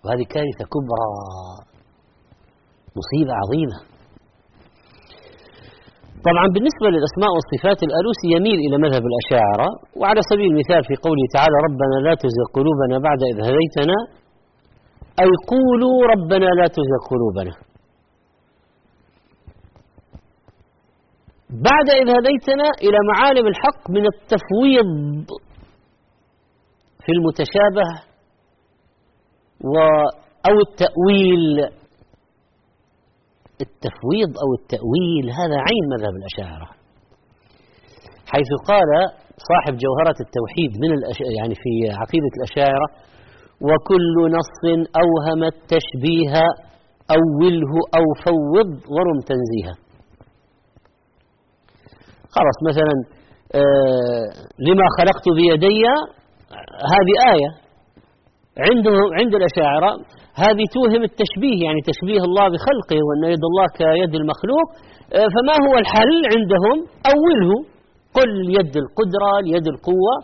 [0.03, 1.07] وهذه كارثة كبرى
[2.99, 3.77] مصيبة عظيمة.
[6.27, 9.67] طبعا بالنسبة للأسماء والصفات الألوسي يميل إلى مذهب الأشاعرة
[9.99, 13.97] وعلى سبيل المثال في قوله تعالى ربنا لا تزغ قلوبنا بعد إذ هديتنا
[15.23, 17.53] أي قولوا ربنا لا تزغ قلوبنا
[21.69, 24.89] بعد إذ هديتنا إلى معالم الحق من التفويض
[27.05, 27.87] في المتشابه
[29.73, 29.75] و
[30.49, 31.73] أو التأويل.
[33.61, 36.69] التفويض أو التأويل هذا عين مذهب الأشاعرة.
[38.33, 38.89] حيث قال
[39.49, 40.89] صاحب جوهرة التوحيد من
[41.37, 42.87] يعني في عقيدة الأشاعرة
[43.67, 44.61] وكل نص
[45.03, 46.35] أوهم التشبيه
[47.17, 49.75] أوله أو فوض ورم تنزيها.
[52.35, 52.95] خلاص مثلا
[53.55, 54.25] آه
[54.59, 55.83] لما خلقت بيدي
[56.93, 57.49] هذه آية
[58.67, 59.91] عندهم عند الأشاعرة
[60.45, 64.67] هذه توهم التشبيه يعني تشبيه الله بخلقه وأن يد الله كيد المخلوق.
[65.17, 66.77] آه، فما هو الحل عندهم؟
[67.13, 67.51] أوله
[68.17, 70.15] قل يد القدرة اليد القوة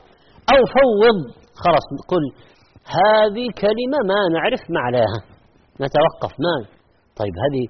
[0.54, 1.18] أو فوض
[1.64, 2.24] خلاص قل
[3.00, 5.20] هذه كلمة ما نعرف معناها
[5.84, 6.56] نتوقف ما
[7.20, 7.64] طيب هذه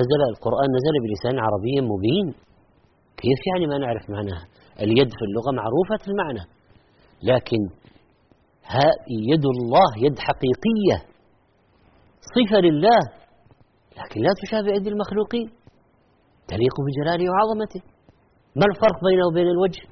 [0.00, 2.26] نزل القرآن نزل بلسان عربي مبين
[3.20, 4.44] كيف يعني ما نعرف معناها؟
[4.84, 6.44] اليد في اللغة معروفة المعنى.
[7.30, 7.60] لكن
[9.30, 10.98] يد الله يد حقيقية
[12.34, 13.00] صفة لله
[13.98, 15.48] لكن لا تشابه أيدي المخلوقين
[16.52, 17.82] تليق بجلاله وعظمته.
[18.58, 19.82] ما الفرق بينه وبين الوجه؟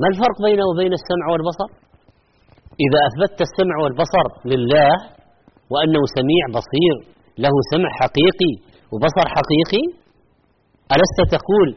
[0.00, 1.68] ما الفرق بينه وبين السمع والبصر؟
[2.84, 4.90] إذا أثبتت السمع والبصر لله
[5.72, 6.94] وأنه سميع بصير
[7.44, 8.52] له سمع حقيقي
[8.92, 9.84] وبصر حقيقي
[10.94, 11.68] ألست تقول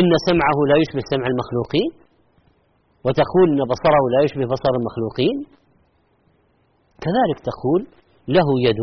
[0.00, 2.07] إن سمعه لا يشبه سمع المخلوقين؟
[3.04, 5.36] وتقول إن بصره لا يشبه بصر المخلوقين؟
[7.04, 7.80] كذلك تقول
[8.28, 8.80] له يد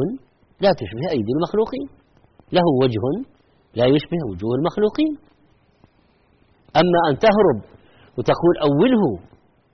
[0.63, 1.87] لا تشبه أيدي المخلوقين
[2.51, 3.03] له وجه
[3.79, 5.13] لا يشبه وجوه المخلوقين.
[6.81, 7.59] أما أن تهرب
[8.17, 9.03] وتقول أوله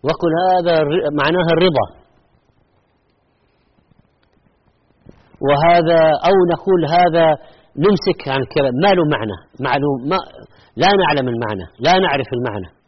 [0.03, 0.75] وقل هذا
[1.21, 1.85] معناها الرضا.
[5.47, 5.99] وهذا
[6.29, 7.25] أو نقول هذا
[7.85, 10.17] نمسك عن الكلام ما له معنى معلوم ما
[10.75, 12.80] لا نعلم المعنى لا نعرف المعنى.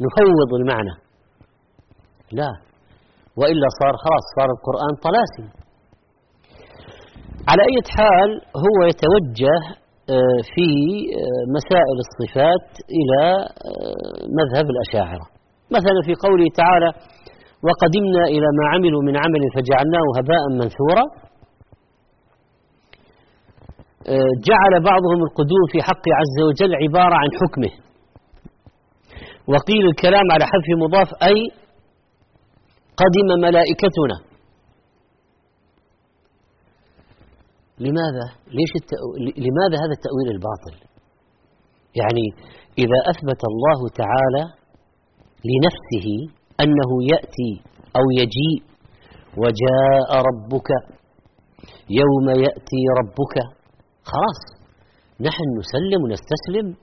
[0.00, 0.94] نفوض المعنى.
[2.32, 2.50] لا.
[3.36, 5.46] وإلا صار خلاص صار القرآن طلاسم.
[7.50, 8.30] على أي حال
[8.64, 9.58] هو يتوجه
[10.10, 10.68] آه، في
[11.20, 13.22] آه، مسائل الصفات إلى
[13.68, 15.26] آه، مذهب الأشاعرة.
[15.76, 16.90] مثلا في قوله تعالى
[17.66, 21.04] وقدمنا إلى ما عملوا من عمل فجعلناه هباء منثورا
[24.48, 27.72] جعل بعضهم القدوم في حق عز وجل عبارة عن حكمه.
[29.48, 31.50] وقيل الكلام على حذف مضاف أي
[33.00, 34.32] قدم ملائكتنا.
[37.78, 39.06] لماذا؟ ليش التأو...
[39.16, 40.74] لماذا هذا التأويل الباطل؟
[42.00, 42.26] يعني
[42.78, 44.44] إذا أثبت الله تعالى
[45.50, 46.06] لنفسه
[46.60, 47.52] أنه يأتي
[47.96, 48.72] أو يجيء
[49.36, 50.68] وجاء ربك
[51.90, 53.34] يوم يأتي ربك
[54.04, 54.40] خلاص
[55.20, 56.76] نحن نسلم ونستسلم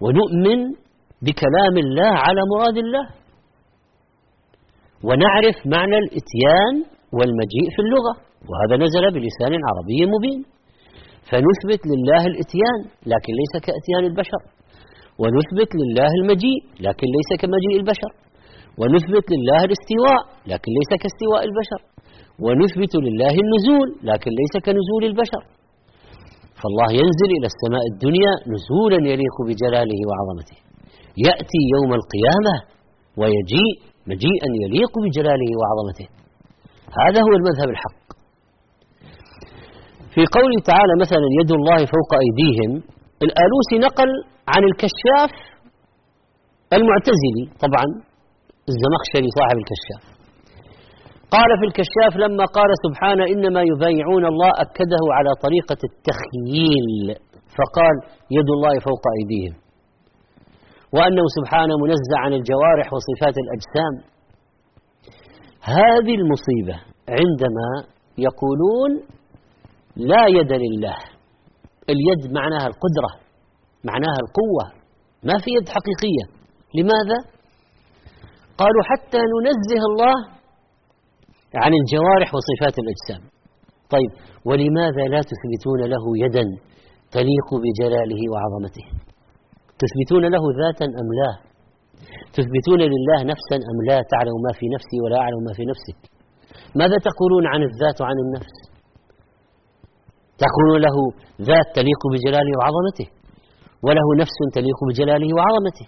[0.00, 0.83] ونؤمن
[1.26, 3.06] بكلام الله على مراد الله.
[5.08, 6.74] ونعرف معنى الإتيان
[7.16, 8.14] والمجيء في اللغة.
[8.48, 10.40] وهذا نزل بلسان عربي مبين.
[11.28, 12.80] فنثبت لله الإتيان
[13.12, 14.42] لكن ليس كإتيان البشر.
[15.20, 18.12] ونثبت لله المجيء لكن ليس كمجيء البشر.
[18.80, 21.80] ونثبت لله الاستواء لكن ليس كاستواء البشر.
[22.44, 25.42] ونثبت لله النزول لكن ليس كنزول البشر.
[26.60, 30.63] فالله ينزل إلى السماء الدنيا نزولا يليق بجلاله وعظمته.
[31.26, 32.54] يأتي يوم القيامة
[33.20, 33.74] ويجيء
[34.10, 36.06] مجيئا يليق بجلاله وعظمته.
[37.02, 38.04] هذا هو المذهب الحق.
[40.14, 42.72] في قوله تعالى مثلا يد الله فوق أيديهم
[43.26, 44.10] الآلوسي نقل
[44.52, 45.32] عن الكشاف
[46.76, 47.86] المعتزلي طبعا
[48.70, 50.02] الزمخشري صاحب الكشاف.
[51.34, 56.88] قال في الكشاف لما قال سبحانه إنما يبايعون الله أكده على طريقة التخييل
[57.56, 57.96] فقال
[58.36, 59.63] يد الله فوق أيديهم.
[60.94, 63.94] وأنه سبحانه منزع عن الجوارح وصفات الأجسام.
[65.60, 66.76] هذه المصيبة
[67.18, 67.68] عندما
[68.18, 68.90] يقولون
[69.96, 70.96] لا يد لله
[71.92, 73.10] اليد معناها القدرة
[73.84, 74.64] معناها القوة
[75.28, 76.24] ما في يد حقيقية.
[76.78, 77.18] لماذا؟
[78.58, 80.16] قالوا حتى ننزه الله
[81.54, 83.22] عن الجوارح وصفات الأجسام.
[83.90, 84.10] طيب
[84.44, 86.44] ولماذا لا تثبتون له يدا
[87.10, 89.13] تليق بجلاله وعظمته؟
[89.82, 91.32] تثبتون له ذاتا أم لا؟
[92.36, 95.98] تثبتون لله نفسا أم لا؟ تعلم ما في نفسي ولا أعلم ما في نفسك.
[96.80, 98.56] ماذا تقولون عن الذات وعن النفس؟
[100.44, 100.96] تقولون له
[101.50, 103.08] ذات تليق بجلاله وعظمته
[103.86, 105.86] وله نفس تليق بجلاله وعظمته.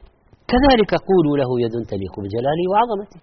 [0.52, 3.20] كذلك قولوا له يد تليق بجلاله وعظمته.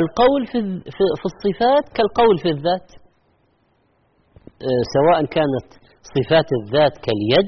[0.00, 0.58] القول في
[0.96, 2.88] في الصفات كالقول في الذات.
[4.68, 5.68] آه، سواء كانت
[6.14, 7.46] صفات الذات كاليد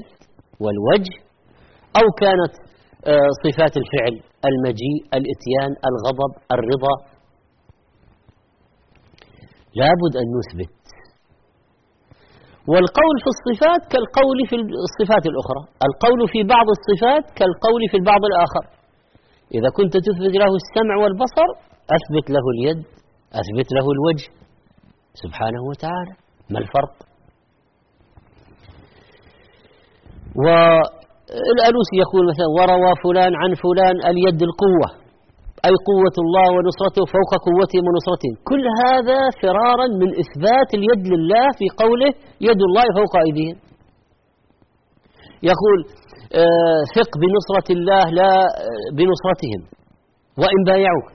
[0.63, 1.28] والوجه
[1.99, 2.55] أو كانت
[3.07, 4.15] آه، صفات الفعل
[4.51, 6.95] المجيء الإتيان الغضب الرضا.
[9.79, 10.79] لابد أن نثبت.
[12.71, 14.57] والقول في الصفات كالقول في
[14.89, 15.63] الصفات الأخرى.
[15.89, 18.65] القول في بعض الصفات كالقول في البعض الآخر.
[19.55, 21.49] إذا كنت تثبت له السمع والبصر
[21.97, 22.81] أثبت له اليد
[23.41, 24.29] أثبت له الوجه.
[25.23, 26.15] سبحانه وتعالى.
[26.51, 26.95] ما الفرق؟
[31.37, 34.89] والألوسي يقول مثلا وروى فلان عن فلان اليد القوة
[35.69, 41.67] أي قوة الله ونصرته فوق قوتهم ونصرتهم كل هذا فرارا من إثبات اليد لله في
[41.83, 42.11] قوله
[42.49, 43.57] يد الله فوق أيديهم.
[45.51, 45.79] يقول
[46.43, 48.33] آه، ثق بنصرة الله لا
[48.99, 49.61] بنصرتهم
[50.41, 51.09] وإن بايعوك.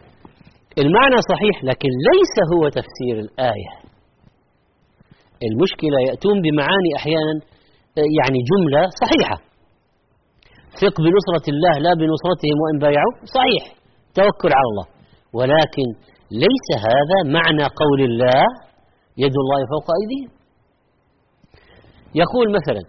[0.84, 3.72] المعنى صحيح لكن ليس هو تفسير الآية.
[5.50, 7.34] المشكلة يأتون بمعاني أحيانا
[7.98, 9.53] آه، يعني جملة صحيحة.
[10.82, 13.64] ثق بنصرة الله لا بنصرتهم وإن بايعوا صحيح
[14.20, 14.88] توكل على الله.
[15.38, 15.88] ولكن
[16.46, 18.44] ليس هذا معنى قول الله
[19.24, 20.32] يد الله فوق أيديهم.
[22.16, 22.82] يقول مثلا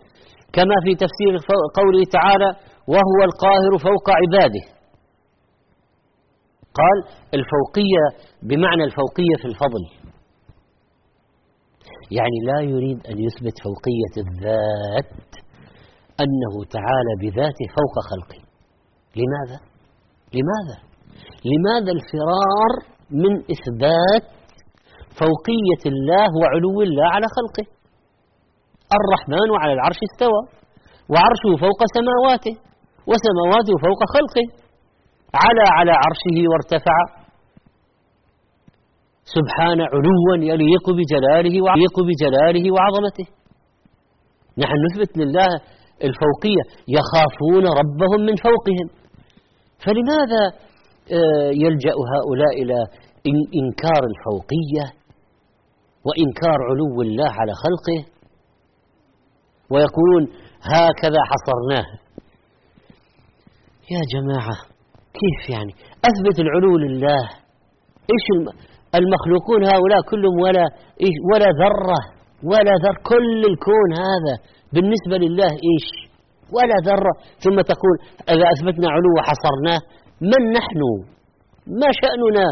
[0.53, 1.33] كما في تفسير
[1.79, 2.51] قوله تعالى
[2.88, 4.64] وهو القاهر فوق عباده
[6.81, 6.99] قال
[7.35, 8.05] الفوقية
[8.42, 9.85] بمعنى الفوقية في الفضل
[12.11, 15.34] يعني لا يريد أن يثبت فوقية الذات
[16.22, 18.40] أنه تعالى بذاته فوق خلقه.
[19.20, 19.59] لماذا؟
[20.37, 20.77] لماذا؟
[21.50, 22.72] لماذا الفرار
[23.11, 24.27] من إثبات
[25.18, 27.66] فوقية الله وعلو الله على خلقه؟
[28.98, 30.40] الرحمن على العرش استوى
[31.12, 32.55] وعرشه فوق سماواته
[33.11, 34.46] وسماواته فوق خلقه.
[35.44, 36.96] على على عرشه وارتفع.
[39.37, 43.27] سبحان علوا يليق بجلاله ويليق بجلاله وعظمته.
[44.62, 45.50] نحن نثبت لله
[46.02, 48.88] الفوقية يخافون ربهم من فوقهم.
[49.85, 50.42] فلماذا
[51.12, 52.78] آه، يلجأ هؤلاء إلى
[53.61, 54.85] إنكار الفوقية
[56.07, 58.00] وإنكار علو الله على خلقه؟
[59.70, 60.22] ويقولون
[60.62, 61.87] هكذا حصرناه.
[63.90, 64.57] يا جماعة
[65.20, 65.72] كيف يعني؟
[66.11, 67.28] أثبت العلو لله.
[68.12, 68.26] إيش
[68.94, 70.64] المخلوقون هؤلاء كلهم ولا
[71.00, 72.00] إيش ولا ذرة
[72.42, 74.35] ولا ذر كل الكون هذا
[74.75, 75.89] بالنسبة لله إيش؟
[76.57, 77.15] ولا ذرة.
[77.45, 77.97] ثم تقول
[78.33, 79.81] إذا أثبتنا علو وحصرناه
[80.31, 80.81] من نحن؟
[81.81, 82.47] ما شأننا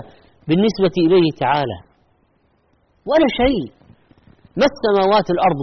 [0.49, 1.79] بالنسبة إليه تعالى؟
[3.11, 3.65] ولا شيء.
[4.59, 5.59] ما السماوات الأرض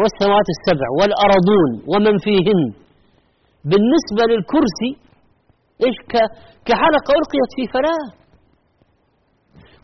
[0.00, 2.60] والسماوات السبع والأرضون ومن فيهن؟
[3.70, 4.90] بالنسبة للكرسي
[5.84, 5.96] إيش؟
[6.68, 8.06] كحلقة ألقيت في فلاة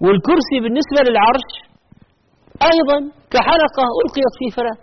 [0.05, 1.51] والكرسي بالنسبة للعرش
[2.73, 2.99] أيضا
[3.33, 4.79] كحلقة ألقيت في فلاة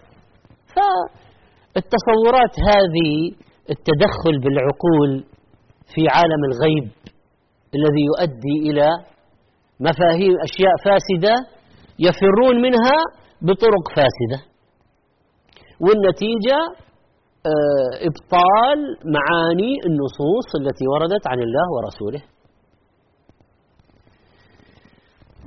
[0.75, 3.11] فالتصورات هذه
[3.69, 5.23] التدخل بالعقول
[5.93, 6.91] في عالم الغيب
[7.77, 8.89] الذي يؤدي إلى
[9.79, 11.35] مفاهيم أشياء فاسدة
[11.99, 12.97] يفرون منها
[13.41, 14.39] بطرق فاسدة.
[15.85, 16.59] والنتيجة
[17.51, 18.79] آه، إبطال
[19.15, 22.21] معاني النصوص التي وردت عن الله ورسوله.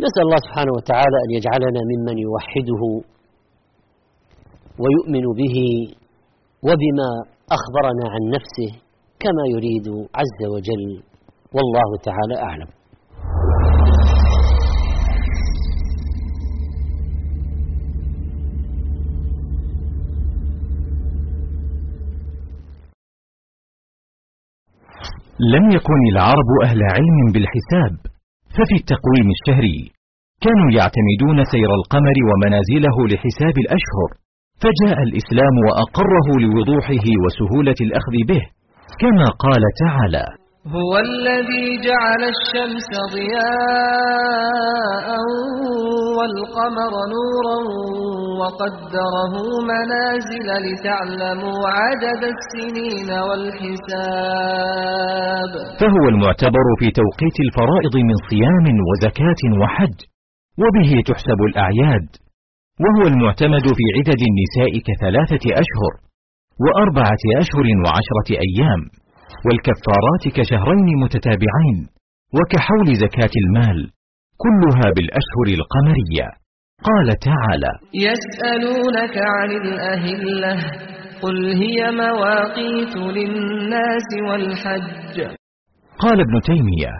[0.05, 2.83] نسأل الله سبحانه وتعالى أن يجعلنا ممن يوحده
[4.83, 5.57] ويؤمن به
[6.67, 7.11] وبما
[7.57, 8.71] أخبرنا عن نفسه
[9.23, 11.03] كما يريد عز وجل.
[11.55, 12.71] والله تعالى أعلم.
[25.41, 27.97] لم يكن العرب أهل علم بالحساب
[28.55, 29.91] ففي التقويم الشهري
[30.41, 34.28] كانوا يعتمدون سير القمر ومنازله لحساب الأشهر.
[34.63, 38.43] فجاء الإسلام وأقره لوضوحه وسهولة الأخذ به
[39.03, 40.27] كما قال تعالى
[40.77, 45.09] هو الذي جعل الشمس ضياء
[46.19, 47.59] والقمر نورا
[48.41, 49.35] وقدره
[49.73, 54.31] منازل لتعلموا عدد السنين والحساب.
[55.81, 59.99] فهو المعتبر في توقيت الفرائض من صيام وزكاة وحج
[60.63, 62.09] وبه تحسب الأعياد.
[62.85, 65.93] وهو المعتمد في عدد النساء كثلاثة أشهر
[66.65, 68.81] وأربعة أشهر وعشرة أيام
[69.47, 71.79] والكفارات كشهرين متتابعين
[72.37, 73.79] وكحول زكاة المال
[74.45, 76.27] كلها بالأشهر القمرية.
[76.89, 77.73] قال تعالى
[78.09, 80.57] يسألونك عن الأهلة
[81.23, 85.17] قل هي مواقيت للناس والحج.
[85.99, 86.93] قال ابن تيمية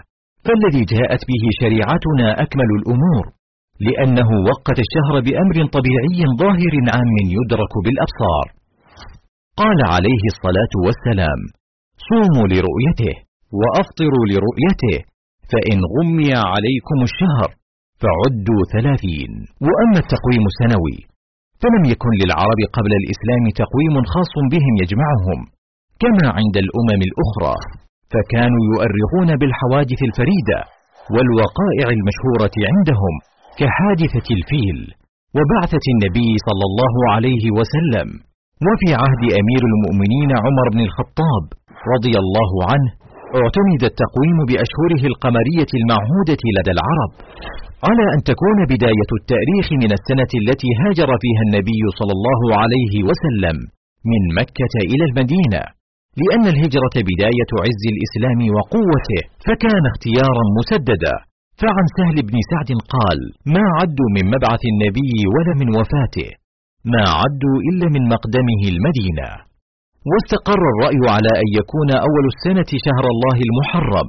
[0.45, 3.38] فالذي جاءت به شريعتنا أكمل الأمور
[3.87, 8.45] لأنه وقت الشهر بأمر طبيعي ظاهر عام يدرك بالأبصار.
[9.61, 11.39] قال عليه الصلاة والسلام
[12.09, 13.15] صوموا لرؤيته
[13.59, 14.97] وأفطروا لرؤيته
[15.51, 17.49] فإن غمي عليكم الشهر
[18.01, 19.31] فعدوا ثلاثين.
[19.65, 20.99] وأما التقويم السنوي
[21.61, 25.39] فلم يكن للعرب قبل الإسلام تقويم خاص بهم يجمعهم
[26.03, 27.55] كما عند الأمم الأخرى
[28.13, 30.59] فكانوا يؤرخون بالحوادث الفريدة
[31.13, 33.13] والوقائع المشهورة عندهم.
[33.59, 34.79] كحادثة الفيل
[35.37, 38.07] وبعثة النبي صلى الله عليه وسلم
[38.67, 41.45] وفي عهد أمير المؤمنين عمر بن الخطاب
[41.93, 42.89] رضي الله عنه
[43.39, 47.11] اعتمد التقويم بأشهره القمرية المعهودة لدى العرب
[47.87, 53.57] على أن تكون بداية التأريخ من السنة التي هاجر فيها النبي صلى الله عليه وسلم
[54.11, 55.61] من مكة إلى المدينة.
[56.21, 61.15] لأن الهجرة بداية عز الإسلام وقوته فكان اختيارا مسددا.
[61.61, 63.19] فعن سهل بن سعد قال
[63.55, 66.29] ما عدوا من مبعث النبي ولا من وفاته.
[66.93, 69.29] ما عدوا إلا من مقدمه المدينة.
[70.09, 74.07] واستقر الرأي على أن يكون أول السنة شهر الله المحرم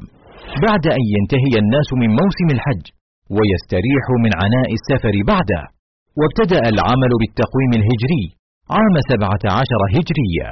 [0.66, 2.84] بعد أن ينتهي الناس من موسم الحج
[3.36, 5.62] ويستريحوا من عناء السفر بعده.
[6.18, 8.24] وابتدأ العمل بالتقويم الهجري
[8.76, 10.48] عام سبعة عشر هجرية.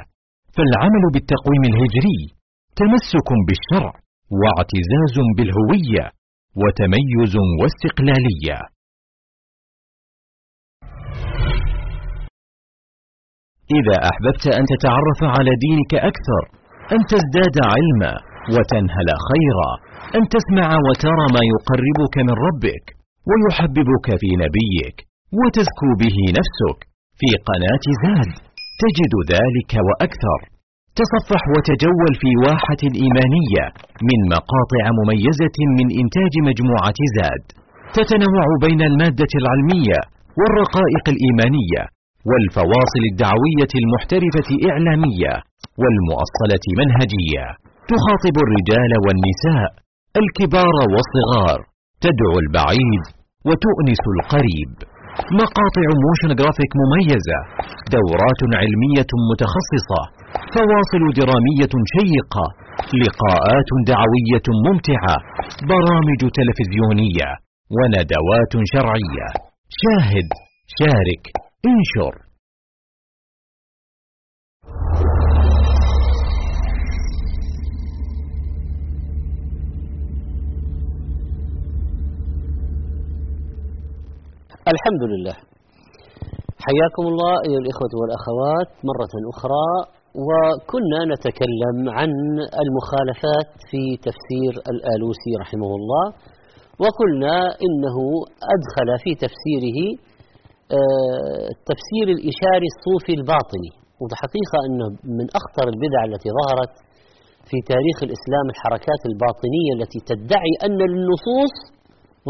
[0.55, 2.21] فالعمل بالتقويم الهجري
[2.79, 3.93] تمسك بالشرع
[4.39, 6.18] واعتزاز بالهوية.
[6.61, 8.59] وتميز واستقلالية.
[13.77, 16.43] إذا أحببت أن تتعرف على دينك أكثر
[16.95, 18.13] أن تزداد علما
[18.55, 19.71] وتنهل خيرا
[20.17, 22.85] أن تسمع وترى ما يقربك من ربك
[23.29, 24.97] ويحببك في نبيك
[25.39, 26.79] وتزكو به نفسك.
[27.19, 28.31] في قناة زاد
[28.81, 30.58] تجد ذلك وأكثر.
[30.99, 33.63] تصفح وتجول في واحة إيمانية
[34.09, 37.43] من مقاطع مميزة من إنتاج مجموعة زاد.
[37.97, 39.99] تتنوع بين المادة العلمية
[40.39, 41.81] والرقائق الإيمانية
[42.29, 45.33] والفواصل الدعوية المحترفة إعلامية
[45.81, 47.45] والمؤصلة منهجية.
[47.91, 49.69] تخاطب الرجال والنساء
[50.21, 51.59] الكبار والصغار
[52.05, 53.03] تدعو البعيد
[53.47, 54.71] وتؤنس القريب.
[55.41, 57.39] مقاطع motion graphic مميزة
[57.95, 60.01] دورات علمية متخصصة
[60.55, 62.45] فواصل درامية شيقة
[63.01, 65.15] لقاءات دعوية ممتعة
[65.73, 67.29] برامج تلفزيونية
[67.75, 69.27] وندوات شرعية.
[69.81, 70.29] شاهد
[70.79, 71.23] شارك
[71.69, 72.28] انشر.
[84.75, 85.35] الحمد لله
[86.67, 88.69] حياكم الله أيها الإخوة والأخوات.
[88.89, 89.69] مرة أخرى
[90.27, 92.11] وكنا نتكلم عن
[92.63, 96.05] المخالفات في تفسير الآلوسي رحمه الله
[96.83, 97.97] وقلنا إنه
[98.55, 99.79] أدخل في تفسيره
[100.77, 101.47] آه،
[102.15, 103.71] الإشاري الصوفي الباطني.
[104.01, 104.87] وبحقيقة أنه
[105.19, 106.73] من أخطر البدع التي ظهرت
[107.49, 111.53] في تاريخ الإسلام الحركات الباطنية التي تدعي أن للنصوص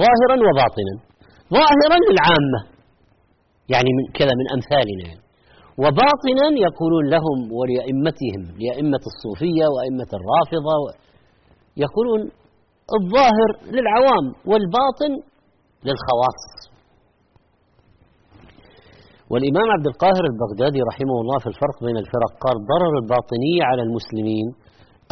[0.04, 1.09] ظاهرا وباطنا.
[1.58, 2.60] ظاهرا للعامة
[3.74, 5.24] يعني من كذا من أمثالنا يعني.
[5.84, 10.76] وباطنا يقولون لهم ولأئمتهم لأئمة الصوفية وأئمة الرافضة
[11.86, 12.22] يقولون
[12.98, 15.12] الظاهر للعوام والباطن
[15.88, 16.42] للخواص.
[19.32, 24.48] والإمام عبد القاهر البغدادي رحمه الله في الفرق بين الفرق قال ضرر الباطنية على المسلمين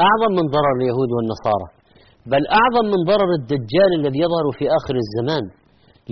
[0.06, 1.68] أعظم من ضرر اليهود والنصارى
[2.34, 5.46] بل أعظم من ضرر الدجال الذي يظهر في آخر الزمان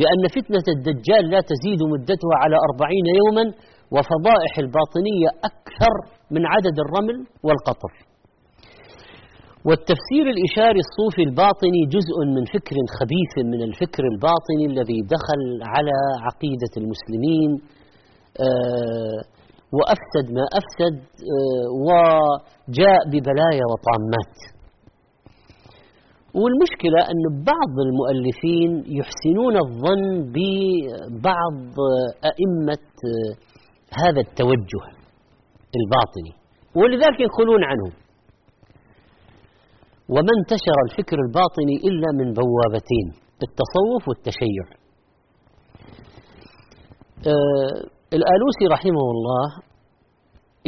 [0.02, 3.46] لأن فتنة الدجال لا تزيد مدتها على أربعين يوما
[3.96, 5.94] وفضائح الباطنية أكثر
[6.32, 7.94] من عدد الرمل والقطر.
[9.68, 15.42] والتفسير الإشاري الصوفي الباطني جزء من فكر خبيث من الفكر الباطني الذي دخل
[15.74, 17.50] على عقيدة المسلمين
[18.46, 19.20] آه،
[19.78, 20.96] وأفسد ما أفسد
[21.34, 24.36] آه، وجاء ببلايا وطامات.
[26.42, 31.76] والمشكلة أن بعض المؤلفين يحسنون الظن ببعض
[32.32, 32.88] أئمة
[34.02, 34.84] هذا التوجه
[35.80, 36.34] الباطني
[36.76, 37.88] ولذلك ينقلون عنه.
[40.10, 43.08] وما انتشر الفكر الباطني إلا من بوابتين
[43.48, 44.66] التصوف والتشيع.
[47.28, 49.75] آه الآلوسي رحمه الله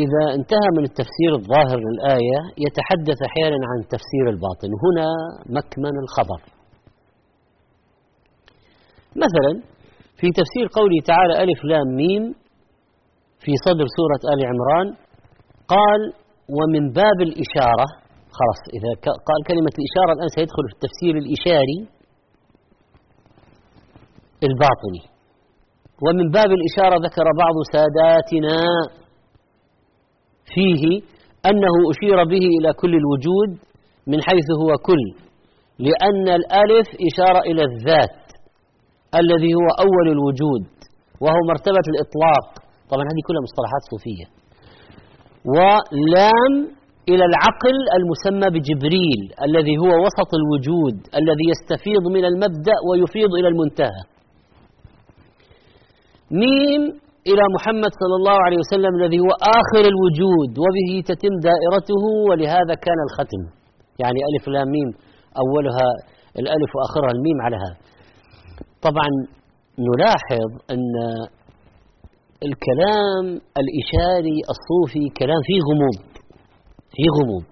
[0.04, 4.72] إذا انتهى من التفسير الظاهر للآية يتحدث أحيانا عن تفسير الباطن.
[4.86, 5.08] هنا
[5.58, 6.39] مكمن الخبر.
[9.24, 9.52] مثلا
[10.20, 12.24] في تفسير قوله تعالى ألف لام ميم
[13.43, 14.88] في صدر سورة آل عمران
[15.74, 16.02] قال
[16.58, 17.88] ومن باب الإشارة
[18.38, 18.91] خلاص إذا
[19.28, 21.80] قال كلمة الإشارة الآن سيدخل في التفسير الإشاري
[24.48, 25.04] الباطني.
[26.06, 28.58] ومن باب الإشارة ذكر بعض ساداتنا
[30.54, 30.84] فيه
[31.50, 33.50] أنه أشير به إلى كل الوجود
[34.08, 35.04] من حيث هو كل
[35.80, 38.20] لأن الألف إشارة إلى الذات
[39.22, 40.66] الذي هو أول الوجود
[41.22, 42.48] وهو مرتبة الإطلاق.
[42.91, 44.28] طبعا هذه كلها مصطلحات صوفية.
[45.56, 46.54] ولام
[47.10, 54.04] إلى العقل المسمى بجبريل الذي هو وسط الوجود الذي يستفيض من المبدأ ويفيض إلى المنتهى.
[56.32, 56.84] ميم
[57.32, 62.99] إلى محمد صلى الله عليه وسلم الذي هو آخر الوجود وبه تتم دائرته ولهذا كان
[63.07, 63.41] الختم.
[64.03, 64.89] يعني ألف لام ميم
[65.43, 65.88] أولها
[66.41, 67.78] الألف وآخرها الميم على هذا.
[68.88, 69.09] طبعا
[69.88, 70.93] نلاحظ أن
[72.47, 73.25] الكلام
[73.61, 75.99] الإشاري الصوفي كلام فيه غموض
[76.95, 77.47] فيه غموض.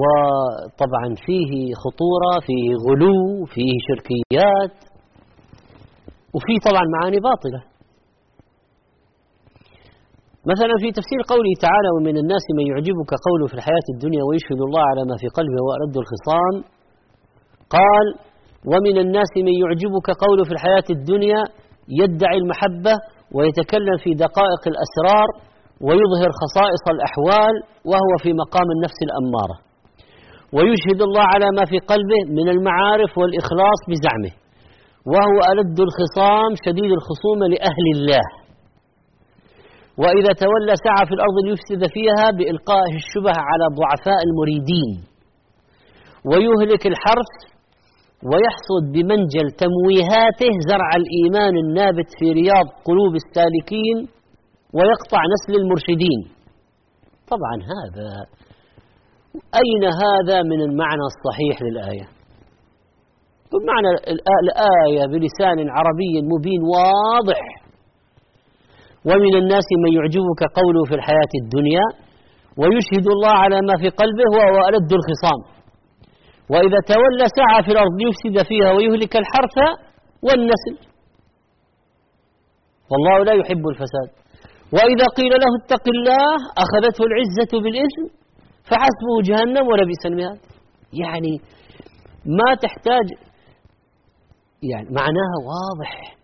[0.00, 1.52] وطبعا فيه
[1.82, 4.76] خطورة فيه غلو فيه شركيات.
[6.34, 7.71] وفيه طبعا معاني باطلة.
[10.50, 14.82] مثلا في تفسير قوله تعالى ومن الناس من يعجبك قوله في الحياة الدنيا ويشهد الله
[14.90, 16.54] على ما في قلبه وأرد الخصام
[17.76, 18.06] قال
[18.72, 21.40] ومن الناس من يعجبك قوله في الحياة الدنيا
[22.00, 22.94] يدعي المحبة
[23.36, 25.28] ويتكلم في دقائق الأسرار
[25.86, 27.54] ويظهر خصائص الأحوال
[27.90, 29.56] وهو في مقام النفس الأمارة.
[30.56, 34.32] ويشهد الله على ما في قلبه من المعارف والإخلاص بزعمه
[35.12, 38.24] وهو ألد الخصام شديد الخصومة لأهل الله.
[40.00, 44.92] وإذا تولى سعى في الأرض ليفسد فيها بإلقائه الشبه على ضعفاء المريدين
[46.30, 47.32] ويهلك الحرث
[48.30, 53.96] ويحصد بمنجل تمويهاته زرع الإيمان النابت في رياض قلوب السالكين
[54.76, 56.20] ويقطع نسل المرشدين.
[57.32, 58.08] طبعا هذا
[59.62, 62.06] أين هذا من المعنى الصحيح للآية؟
[63.70, 63.88] معنى
[64.46, 67.61] الآية بلسان عربي مبين واضح
[69.08, 71.86] ومن الناس من يعجبك قوله في الحياة الدنيا
[72.60, 75.40] ويشهد الله على ما في قلبه وهو ألد الخصام.
[76.52, 79.56] وإذا تولى سعى في الأرض ليفسد فيها ويهلك الحرث
[80.26, 80.74] والنسل.
[82.90, 84.08] والله لا يحب الفساد.
[84.76, 86.26] وإذا قيل له اتق الله
[86.64, 88.04] أخذته العزة بالإثم
[88.68, 90.40] فحسبه جهنم ولبئس المهاد.
[91.02, 91.32] يعني
[92.38, 93.06] ما تحتاج
[94.62, 96.16] يعني معناها واضح.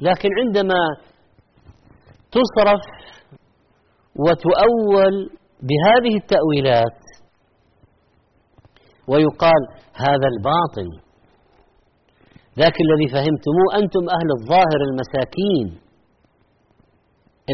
[0.00, 0.80] لكن عندما
[2.36, 2.82] تصرف
[4.24, 5.14] وتؤول
[5.68, 7.00] بهذه التأويلات.
[9.08, 9.62] ويقال
[9.94, 10.88] هذا الباطل.
[12.58, 15.66] ذاك الذي فهمتموه أنتم أهل الظاهر المساكين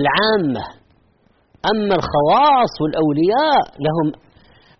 [0.00, 0.64] العامة.
[1.72, 4.06] أما الخواص والأولياء لهم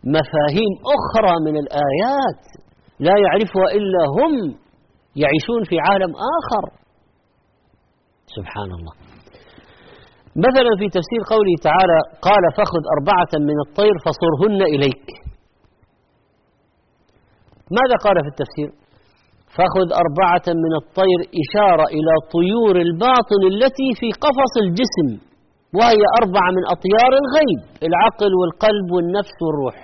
[0.04, 2.42] مفاهيم أخرى من الآيات
[3.00, 4.32] لا يعرفها إلا هم
[5.16, 6.64] يعيشون في عالم آخر.
[8.36, 8.94] سبحان الله.
[10.36, 15.06] مثلا في تفسير قوله تعالى قال فخذ أربعة من الطير فصرهن إليك.
[17.78, 18.70] ماذا قال في التفسير؟
[19.56, 25.08] فخذ أربعة من الطير إشارة إلى طيور الباطن التي في قفص الجسم
[25.78, 29.78] وهي أربعة من أطيار الغيب العقل والقلب والنفس والروح.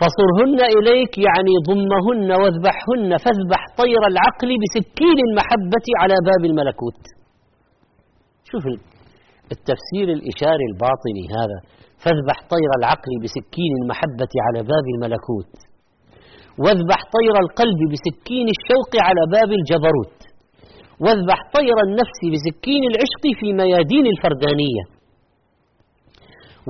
[0.00, 7.19] فصرهن إليك يعني ضمهن واذبحهن فاذبح طير العقل بسكين المحبة على باب الملكوت.
[8.52, 8.64] شوف
[9.54, 11.58] التفسير الإشاري الباطني هذا
[12.02, 15.52] فاذبح طير العقل بسكين المحبة على باب الملكوت.
[16.62, 20.18] واذبح طير القلب بسكين الشوق على باب الجبروت.
[21.04, 24.84] واذبح طير النفس بسكين العشق في ميادين الفردانية.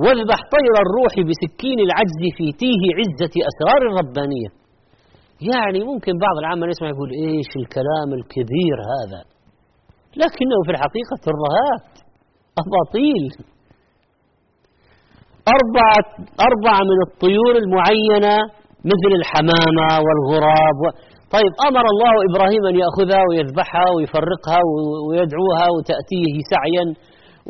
[0.03, 4.49] واذبح طير الروح بسكين العجز في تيه عزة أسرار الربانية.
[5.51, 9.21] يعني ممكن بعض العامة يسمع يقول إيش الكلام الكبير هذا؟
[10.17, 11.87] لكنه في الحقيقة ترهات
[12.61, 13.23] أباطيل
[15.57, 16.05] أربعة,
[16.49, 18.35] أربعة من الطيور المعينة
[18.91, 20.85] مثل الحمامة والغراب و...
[21.35, 24.59] طيب أمر الله إبراهيم أن يأخذها ويذبحها ويفرقها
[25.07, 26.85] ويدعوها وتأتيه سعيا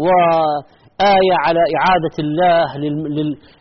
[0.04, 2.68] وآية على إعادة الله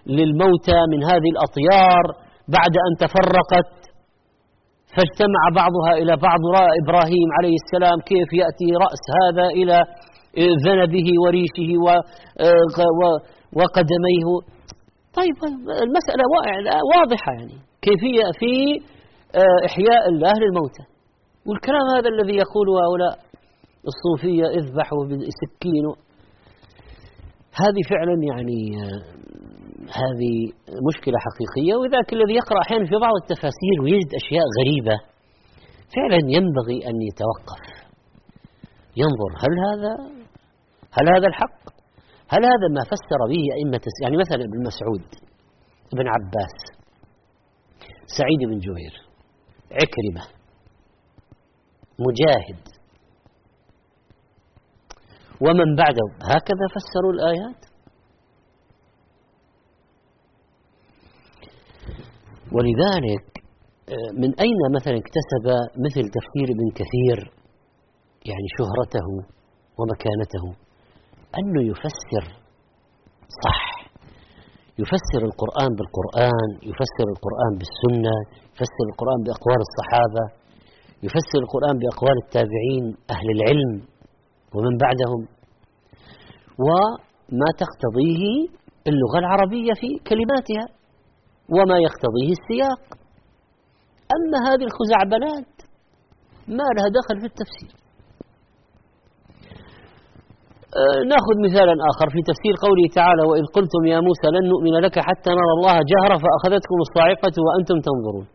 [0.07, 2.05] للموتى من هذه الأطيار
[2.49, 3.80] بعد أن تفرقت.
[4.95, 9.77] فاجتمع بعضها إلى بعض رأى إبراهيم عليه السلام كيف يأتي رأس هذا إلى
[10.67, 11.71] ذنبه وريشه
[13.57, 14.29] وقدميه.
[15.19, 15.37] طيب
[15.87, 16.25] المسألة
[16.97, 17.57] واضحة يعني.
[17.83, 18.53] كيفية في
[19.35, 20.85] آه، إحياء الله للموتى.
[21.47, 23.19] والكلام هذا الذي يقوله هؤلاء
[23.91, 25.87] الصوفية اذبحوا بسكين
[27.63, 29.03] هذه فعلا يعني آه،
[29.81, 30.35] هذه
[30.89, 34.97] مشكلة حقيقية وذاك الذي يقرأ أحيانا في بعض التفاسير ويجد أشياء غريبة.
[35.95, 37.63] فعلا ينبغي أن يتوقف.
[38.97, 39.93] ينظر هل هذا
[40.97, 41.61] هل هذا الحق؟
[42.29, 45.07] هل هذا ما فسر به أئمة يعني مثلا ابن مسعود
[45.95, 46.57] ابن عباس
[48.19, 48.95] سعيد بن جبير
[49.73, 50.25] عكرمة
[51.99, 52.65] مجاهد.
[55.41, 57.70] ومن بعده هكذا فسروا الآيات؟
[62.55, 63.27] ولذلك
[63.95, 65.45] آه، من أين مثلا اكتسب
[65.87, 67.19] مثل تفسير ابن كثير
[68.31, 69.09] يعني شهرته
[69.79, 70.45] ومكانته
[71.39, 72.25] أنه يفسر؟
[73.45, 73.61] صح.
[74.83, 78.17] يفسر القرآن بالقرآن يفسر القرآن بالسنة
[78.55, 80.25] يفسر القرآن بأقوال الصحابة
[81.07, 82.85] يفسر القرآن بأقوال التابعين
[83.15, 83.73] أهل العلم
[84.55, 85.21] ومن بعدهم.
[86.65, 88.25] وما تقتضيه
[88.91, 90.80] اللغة العربية في كلماتها.
[91.57, 92.83] وما يقتضيه السياق.
[94.17, 95.53] أما هذه الخزعبلات
[96.59, 97.73] ما لها دخل في التفسير.
[100.81, 104.97] آه، نأخذ مثالا آخر في تفسير قوله تعالى وإذ قلتم يا موسى لن نؤمن لك
[105.09, 108.27] حتى نرى الله جهرا فأخذتكم الصاعقة وأنتم تنظرون.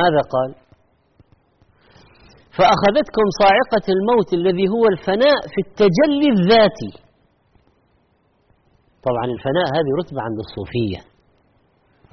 [0.00, 0.50] ماذا قال؟
[2.56, 7.03] فأخذتكم صاعقة الموت الذي هو الفناء في التجلي الذاتي.
[9.08, 11.00] طبعا الفناء هذه رتبة عند الصوفية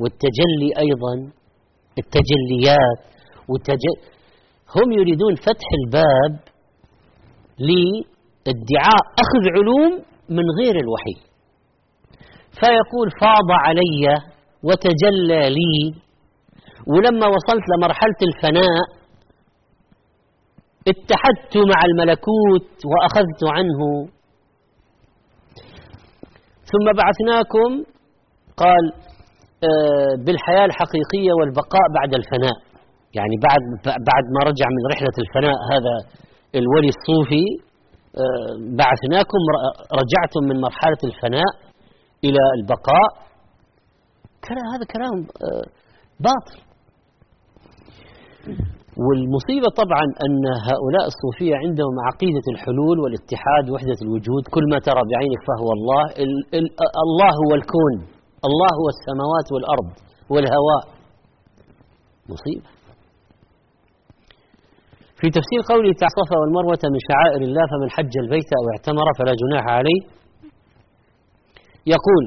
[0.02, 1.14] والتجلي أيضا
[2.02, 3.02] التجليات
[3.50, 3.96] والتجل
[4.76, 6.40] هم يريدون فتح الباب
[7.60, 9.92] لادعاء أخذ علوم
[10.30, 11.16] من غير الوحي.
[12.60, 14.22] فيقول فاض علي
[14.64, 15.96] وتجلى لي
[16.88, 19.02] ولما وصلت لمرحلة الفناء
[20.88, 23.80] اتحدت مع الملكوت وأخذت عنه
[26.72, 27.70] ثم بعثناكم
[28.58, 28.84] قال
[29.70, 32.58] آه، بالحياة الحقيقية والبقاء بعد الفناء.
[33.18, 35.96] يعني بعد بعد ما رجع من رحلة الفناء هذا
[36.56, 37.46] الولي الصوفي
[38.22, 39.42] آه، بعثناكم
[40.02, 41.52] رجعتم من مرحلة الفناء
[42.24, 43.10] إلى البقاء.
[44.74, 45.66] هذا كلام آه،
[46.20, 46.60] باطل.
[49.06, 54.44] والمصيبة طبعا أن هؤلاء الصوفية عندهم عقيدة الحلول والاتحاد وحدة الوجود.
[54.56, 56.04] كل ما ترى بعينك فهو الله.
[56.24, 56.66] ال ال
[57.06, 57.96] الله هو الكون.
[58.48, 59.90] الله هو السماوات والأرض
[60.34, 60.84] والهواء.
[62.34, 62.70] مصيبة.
[65.20, 69.34] في تفسير قوله تعالى الصفا والمروة من شعائر الله فمن حج البيت أو اعتمر فلا
[69.42, 70.02] جناح عليه.
[71.96, 72.24] يقول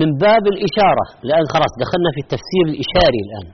[0.00, 3.46] من باب الإشارة الآن خلاص دخلنا في التفسير الإشاري الآن.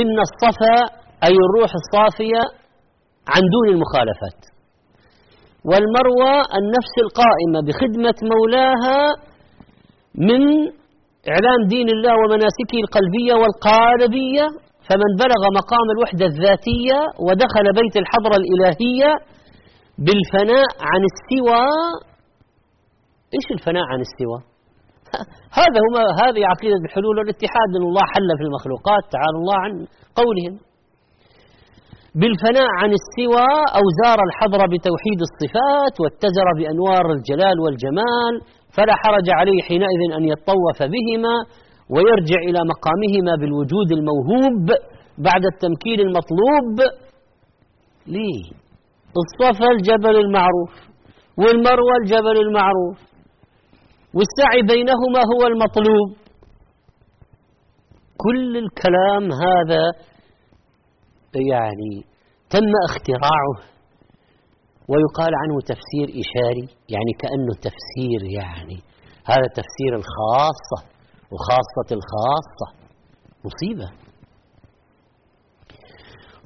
[0.00, 0.76] إن الصفا
[1.26, 2.42] أي الروح الصافية
[3.32, 4.40] عن دون المخالفات.
[5.68, 9.00] والمروى النفس القائمة بخدمة مولاها
[10.28, 10.42] من
[11.32, 14.46] إعلام دين الله ومناسكه القلبية والقالبية.
[14.88, 19.10] فمن بلغ مقام الوحدة الذاتية ودخل بيت الحضرة الإلهية
[20.04, 21.64] بالفناء عن السوى
[23.34, 24.40] إيش الفناء عن السوى
[25.60, 27.70] هذا هو هذه عقيدة الحلول والاتحاد.
[27.76, 29.72] أن الله حل في المخلوقات تعالى الله عن
[30.20, 30.67] قولهم.
[32.20, 33.48] بالفناء عن السوى
[33.78, 38.34] أو زار الحضر بتوحيد الصفات واتزر بأنوار الجلال والجمال
[38.76, 41.34] فلا حرج عليه حينئذ أن يطوف بهما
[41.94, 44.64] ويرجع إلى مقامهما بالوجود الموهوب
[45.28, 46.76] بعد التمكين المطلوب.
[48.06, 48.42] ليه
[49.22, 50.72] الصفا الجبل المعروف
[51.42, 52.98] والمروى الجبل المعروف
[54.16, 56.08] والسعي بينهما هو المطلوب.
[58.24, 59.84] كل الكلام هذا
[61.34, 62.07] يعني
[62.54, 63.56] تم اختراعه
[64.90, 68.78] ويقال عنه تفسير إشاري يعني كأنه تفسير يعني
[69.30, 70.78] هذا تفسير الخاصة
[71.32, 72.66] وخاصة الخاصة.
[73.46, 73.88] مصيبة.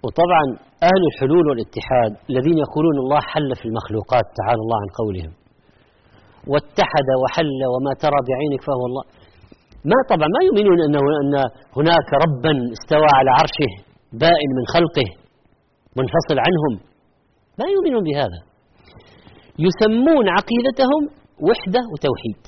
[0.05, 0.45] وطبعا
[0.89, 5.33] أهل الحلول والاتحاد الذين يقولون الله حل في المخلوقات تعالى الله عن قولهم.
[6.53, 9.05] واتحد وحل وما ترى بعينك فهو الله.
[9.91, 10.97] ما طبعا ما يؤمنون أن
[11.79, 13.73] هناك ربا استوى على عرشه
[14.13, 15.09] بائن من خلقه.
[16.01, 16.75] منفصل عنهم.
[17.59, 18.41] ما يؤمنون بهذا.
[19.67, 21.03] يسمون عقيدتهم
[21.49, 22.43] وحدة وتوحيد.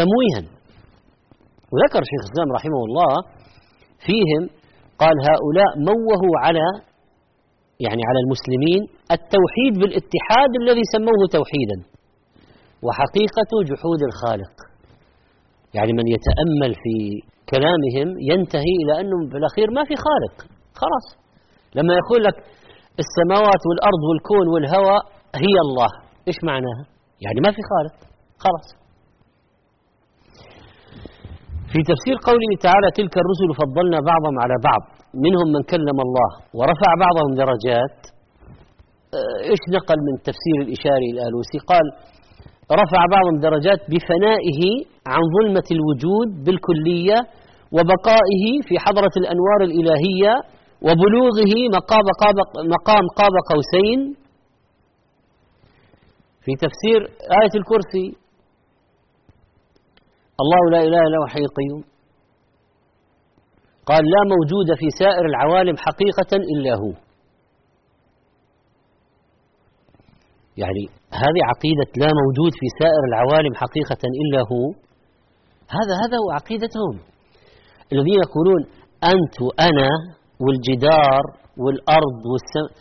[0.00, 0.42] تمويها.
[1.72, 3.12] وذكر شيخ الإسلام رحمه الله
[4.06, 4.42] فيهم
[5.02, 6.66] قال هؤلاء موهوا على
[7.86, 8.80] يعني على المسلمين
[9.16, 11.78] التوحيد بالاتحاد الذي سموه توحيدا.
[12.84, 14.54] وحقيقة جحود الخالق.
[15.74, 16.94] يعني من يتأمل في
[17.52, 20.36] كلامهم ينتهي إلى أنه بالأخير ما في خالق.
[20.82, 21.06] خلاص.
[21.74, 22.36] لما يقول لك
[23.02, 25.02] السماوات والأرض والكون والهواء
[25.44, 25.90] هي الله.
[26.28, 26.84] إيش معناها
[27.24, 27.94] يعني ما في خالق.
[28.44, 28.68] خلاص.
[31.72, 34.82] في تفسير قوله تعالى تلك الرسل فضلنا بعضهم على بعض.
[35.24, 37.98] منهم من كلم الله ورفع بعضهم درجات.
[39.16, 41.86] آه، إيش نقل من تفسير الإشاري الآلوسي قال
[42.80, 44.60] رفع بعضهم درجات بفنائه
[45.12, 47.18] عن ظلمة الوجود بالكلية
[47.76, 50.34] وبقائه في حضرة الأنوار الإلهية
[50.86, 52.36] وبلوغه مقام قاب,
[52.74, 54.16] مقام قاب قوسين.
[56.44, 57.00] في تفسير
[57.40, 58.06] آية الكرسي
[60.42, 61.82] الله لا إله إلا هو حي القيوم.
[63.86, 66.92] قال لا موجود في سائر العوالم حقيقة إلا هو.
[70.56, 74.64] يعني هذه عقيدة لا موجود في سائر العوالم حقيقة إلا هو.
[75.76, 76.94] هذا هذا هو عقيدتهم.
[77.92, 78.62] الذين يقولون
[79.04, 79.88] أنت وأنا
[80.40, 81.22] والجدار
[81.62, 82.72] والأرض والسماء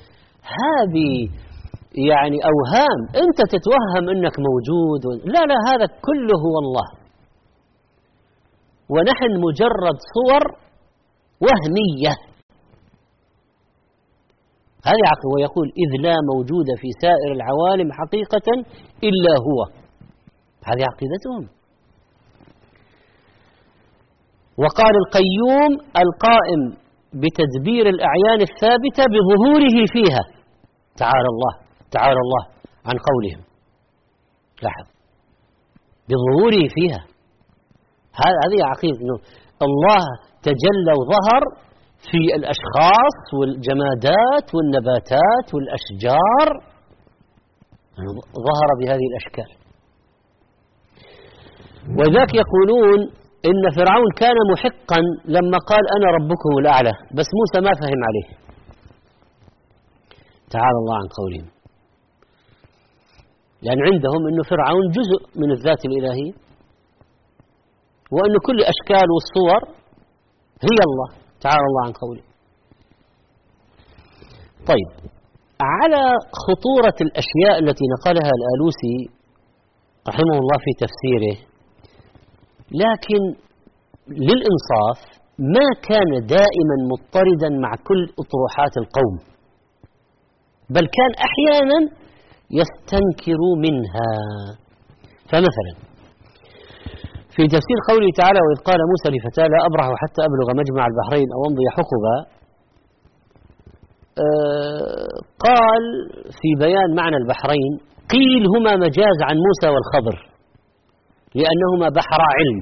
[0.43, 1.29] هذه
[2.11, 2.99] يعني أوهام.
[3.23, 6.87] أنت تتوهم أنك موجود لا لا هذا كله هو الله.
[8.89, 10.43] ونحن مجرد صور
[11.41, 12.13] وهمية.
[14.85, 15.27] هذه عقل.
[15.35, 18.47] ويقول إذ لا موجود في سائر العوالم حقيقة
[19.03, 19.59] إلا هو.
[20.65, 21.49] هذه عقيدتهم.
[24.57, 25.71] وقال القيوم
[26.03, 26.82] القائم
[27.21, 30.23] بتدبير الأعيان الثابتة بظهوره فيها.
[30.97, 31.53] تعالى الله
[31.91, 32.43] تعالى الله
[32.85, 33.41] عن قولهم.
[34.63, 34.87] لاحظ.
[36.09, 37.01] بظهوره فيها.
[38.45, 39.17] هذه عقيدة أنه
[39.61, 40.03] الله
[40.43, 41.41] تجلى وظهر
[42.11, 46.47] في الأشخاص والجمادات والنباتات والأشجار.
[48.47, 49.49] ظهر بهذه الأشكال.
[51.99, 56.93] وذاك يقولون إن فرعون كان محقا لما قال أنا ربكم الأعلى.
[57.17, 58.27] بس موسى ما فهم عليه.
[60.49, 61.47] تعالى الله عن قولهم.
[63.61, 66.33] لأن عندهم أن فرعون جزء من الذات الإلهية
[68.11, 69.61] وأن كل الأشكال والصور
[70.67, 71.23] هي الله.
[71.41, 72.23] تعالى الله عن قوله
[74.71, 74.89] طيب
[75.61, 76.03] على
[76.45, 78.97] خطورة الأشياء التي نقلها الآلوسي
[80.09, 81.52] رحمه الله في تفسيره
[82.83, 83.21] لكن
[84.27, 84.99] للإنصاف
[85.55, 89.15] ما كان دائما مضطردا مع كل أطروحات القوم
[90.69, 91.79] بل كان أحيانا
[92.59, 94.09] يستنكر منها.
[95.31, 95.73] فمثلا
[97.35, 101.39] في تفسير قوله تعالى وإذ قال موسى لفتاة لا أبرح حتى أبلغ مجمع البحرين أو
[101.49, 102.15] أمضي حقبا
[104.25, 105.15] آه
[105.47, 105.83] قال
[106.39, 107.73] في بيان معنى البحرين
[108.15, 110.32] قيل هما مجاز عن موسى والخضر
[111.35, 112.59] لأنهما بحرا علم.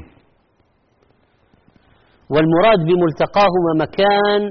[2.34, 4.42] والمراد بملتقاهما مكان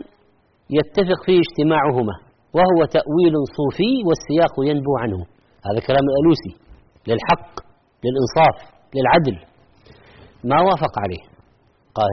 [0.78, 2.14] يتفق فيه اجتماعهما
[2.56, 5.20] وهو تأويل صوفي والسياق ينبو عنه.
[5.66, 6.52] هذا كلام الألوسي
[7.08, 7.50] للحق
[8.04, 8.56] للإنصاف
[8.94, 9.36] للعدل.
[10.44, 11.24] ما وافق عليه.
[11.94, 12.10] قال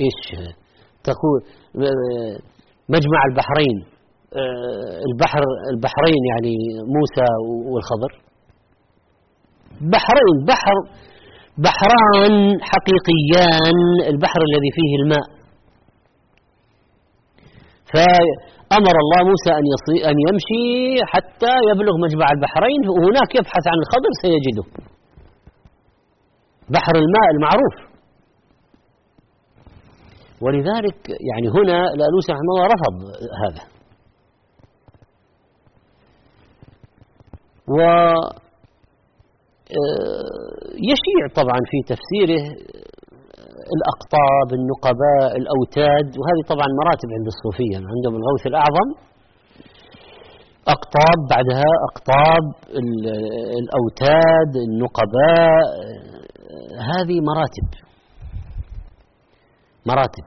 [0.00, 0.48] إيش؟
[1.04, 1.38] تقول
[2.88, 3.76] مجمع البحرين
[5.10, 6.54] البحر البحرين يعني
[6.96, 7.26] موسى
[7.72, 8.12] والخضر.
[9.92, 10.76] بحرين بحر
[11.58, 13.76] بحران حقيقيان
[14.08, 15.26] البحر الذي فيه الماء.
[17.92, 19.64] فأمر الله موسى أن,
[20.10, 24.64] أن يمشي حتى يبلغ مجمع البحرين وهناك يبحث عن الخضر سيجده.
[26.70, 27.92] بحر الماء المعروف.
[30.40, 32.94] ولذلك يعني هنا الألوسي رحمه الله رفض
[33.44, 33.62] هذا.
[37.68, 37.80] و
[39.72, 42.44] آه، يشيع طبعا في تفسيره
[43.76, 48.88] الأقطاب النقباء الأوتاد وهذه طبعا مراتب عند الصوفية عندهم الغوث الأعظم.
[50.68, 52.44] أقطاب بعدها أقطاب
[53.60, 55.62] الأوتاد النقباء
[56.92, 57.68] هذه مراتب.
[59.86, 60.24] مراتب.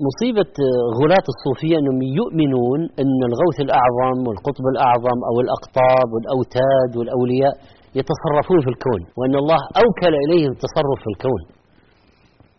[0.00, 0.52] ومصيبة
[1.00, 7.54] غلاة الصوفية أنهم يؤمنون أن الغوث الأعظم والقطب الأعظم أو الأقطاب والأوتاد والأولياء
[7.98, 11.42] يتصرفون في الكون وأن الله أوكل إليهم التصرف في الكون.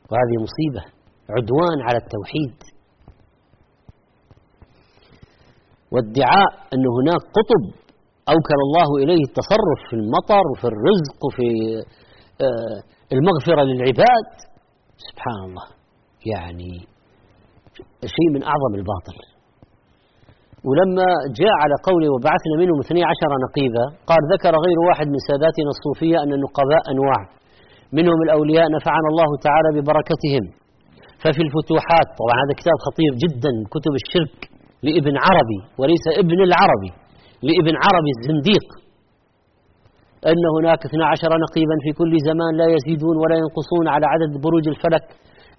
[0.09, 0.83] وهذه مصيبة
[1.35, 2.57] عدوان على التوحيد.
[5.93, 7.63] وادعاء أن هناك قطب
[8.33, 11.47] أوكل الله إليه التصرف في المطر وفي الرزق وفي
[12.45, 12.77] آه،
[13.15, 14.29] المغفرة للعباد.
[15.09, 15.67] سبحان الله.
[16.25, 16.92] يعني
[18.15, 19.17] شيء من أعظم الباطل.
[20.67, 21.07] ولما
[21.41, 26.17] جاء على قوله وبعثنا منهم اثني عشر نقيبا قال ذكر غير واحد من ساداتنا الصوفية
[26.23, 27.21] أن النقباء أنواع.
[27.99, 30.43] منهم الأولياء نفعنا الله تعالى ببركتهم.
[31.21, 34.39] ففي الفتوحات طبعا هذا كتاب خطير جدا كتب الشرك
[34.87, 36.91] لابن عربي وليس ابن العربي
[37.49, 38.67] لابن عربي الزنديق.
[40.31, 45.05] أن هناك 12 نقيبا في كل زمان لا يزيدون ولا ينقصون على عدد بروج الفلك.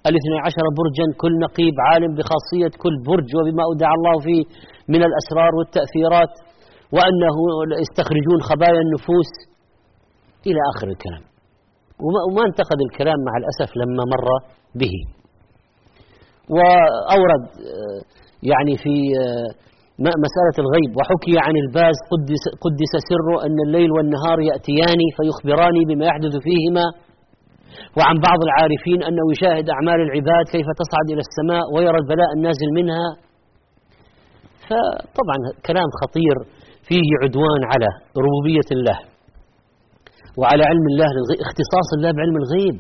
[0.09, 4.43] الاثني عشر برجا كل نقيب عالم بخاصية كل برج وبما أودع الله فيه
[4.93, 6.33] من الأسرار والتأثيرات
[6.95, 7.37] وأنه
[7.83, 9.31] يستخرجون خبايا النفوس
[10.49, 11.25] إلى آخر الكلام.
[12.27, 14.27] وما انتقد الكلام مع الأسف لما مر
[14.81, 14.95] به.
[16.55, 18.01] وأورد آه،
[18.51, 19.49] يعني في آه،
[20.27, 26.35] مسألة الغيب وحكي عن الباز قدس, قدس سره أن الليل والنهار يأتيان فيخبراني بما يحدث
[26.47, 26.87] فيهما
[27.99, 33.07] وعن بعض العارفين أنه يشاهد أعمال العباد كيف تصعد إلى السماء ويرى البلاء النازل منها.
[34.67, 36.37] فطبعا كلام خطير
[36.89, 37.89] فيه عدوان على
[38.25, 38.99] ربوبية الله
[40.41, 41.11] وعلى علم الله
[41.47, 42.77] اختصاص الله بعلم الغيب.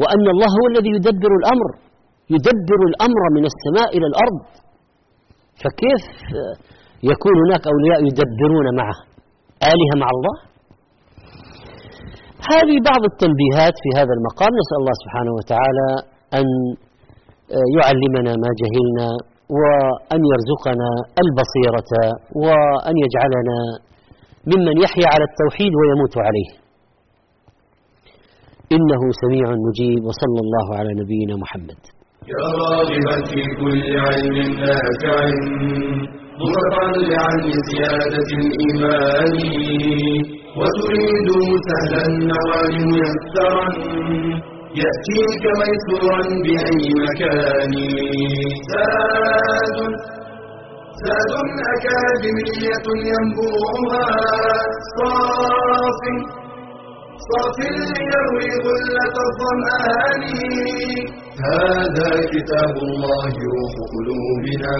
[0.00, 1.70] وأن الله هو الذي يدبر الأمر
[2.36, 4.40] يدبر الأمر من السماء إلى الأرض.
[5.62, 6.04] فكيف
[7.12, 8.98] يكون هناك أولياء يدبرون معه؟
[9.72, 10.36] آلهة مع الله؟
[12.52, 14.52] هذه بعض التنبيهات في هذا المقام.
[14.60, 15.88] نسأل الله سبحانه وتعالى
[16.38, 16.46] أن
[17.78, 19.08] يعلمنا ما جهلنا
[19.58, 20.90] وأن يرزقنا
[21.24, 21.92] البصيرة
[22.44, 23.58] وأن يجعلنا
[24.52, 26.50] ممن يحيا على التوحيد ويموت عليه.
[28.76, 31.80] إنه سميع مجيب وصلى الله على نبينا محمد.
[32.34, 35.18] يا راغبا في كل علم نافع
[36.42, 39.34] متطلعا لزيادة الإيمان.
[40.60, 41.28] وتريد
[41.68, 43.66] سهلا النوال ميسرا
[44.80, 47.72] يأتيك ميسورا بأي مكان.
[48.70, 49.78] زاد
[51.02, 51.32] زاد
[51.74, 54.06] أكاديمية ينبوعها
[54.96, 56.02] صاف.
[57.28, 60.22] صاف ليروي غلة الظمآن.
[61.50, 64.76] هذا كتاب الله روح قلوبنا.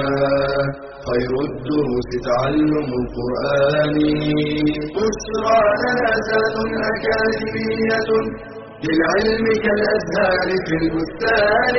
[1.08, 3.96] خير الدروس تعلم القرآن.
[4.94, 6.56] بشرى لنا ذات
[6.90, 8.10] أكاديمية
[8.84, 11.76] للعلم كالأزهار في البستان.